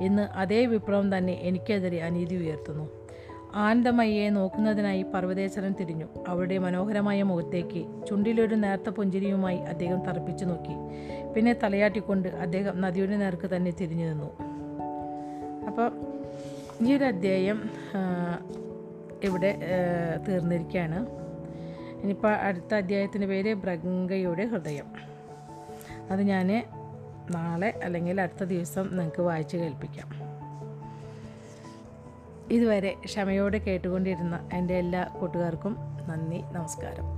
ഇന്ന് 0.00 0.22
അതേ 0.22 0.66
വിപ്ലവം 0.66 1.18
തന്നെ 1.18 1.32
എനിക്കെതിരെ 1.32 2.02
അനീതി 2.02 2.34
ഉയർത്തുന്നു. 2.34 3.05
ആനന്ദമയ്യെ 3.64 4.30
നോക്കുന്നതിനായി 4.30 5.02
പർവതേശ്വരൻ 5.02 5.74
തിരിഞ്ഞു. 5.80 6.06
അവളുടെ 6.28 6.58
മനോഹരമായ 6.58 7.22
മുഖത്തേക്ക് 7.22 8.06
ചുണ്ടിലൊരു 8.08 8.54
നേർത്ത 8.54 8.88
പുഞ്ചിരിയുമായി 8.88 9.58
അദ്ദേഹം 9.58 10.00
തറപ്പിച്ചു 10.04 10.44
നോക്കി. 10.44 10.74
പിന്നെ 11.34 11.52
തലയാട്ടിക്കൊണ്ട് 11.62 12.28
അദ്ദേഹം 12.28 12.80
നദിയുടെ 12.80 13.16
നേർക്ക് 13.16 13.56
തന്നെ 13.56 13.70
തിരിഞ്ഞു 13.70 14.06
നിന്നു. 14.06 14.30
അപ്പോൾ 15.66 15.88
ഈ 16.86 16.96
ഒരു 16.96 17.04
അധ്യായം 17.04 17.70
ഇവിടെ 19.24 19.52
തീർന്നിരിക്കുകയാണ്. 20.28 21.06
ഇനിയിപ്പോൾ 22.02 22.32
അടുത്ത 22.48 22.74
അധ്യായത്തിന്റെ 22.74 23.26
പേര് 23.26 23.54
ബ്രംഗയുടെ 23.54 24.44
ഹൃദയം. 24.44 24.88
അത് 26.10 26.22
ഞാൻ 26.22 26.48
നാളെ 27.30 27.80
അല്ലെങ്കിൽ 27.84 28.20
അടുത്ത 28.20 28.44
ദിവസം 28.44 28.88
നിങ്ങൾക്ക് 28.96 29.22
വായിച്ച് 29.22 29.56
കേൾപ്പിക്കാം. 29.56 30.25
ഇതുവരെ 32.50 32.94
ക്ഷമയോടെ 33.04 33.58
കേട്ടുകൊണ്ടിരുന്ന 33.58 34.48
എന്റെ 34.52 34.78
എല്ലാ 34.78 35.04
കൂട്ടുകാർക്കും 35.20 35.76
നന്ദി 36.08 36.42
നമസ്കാരം. 36.52 37.15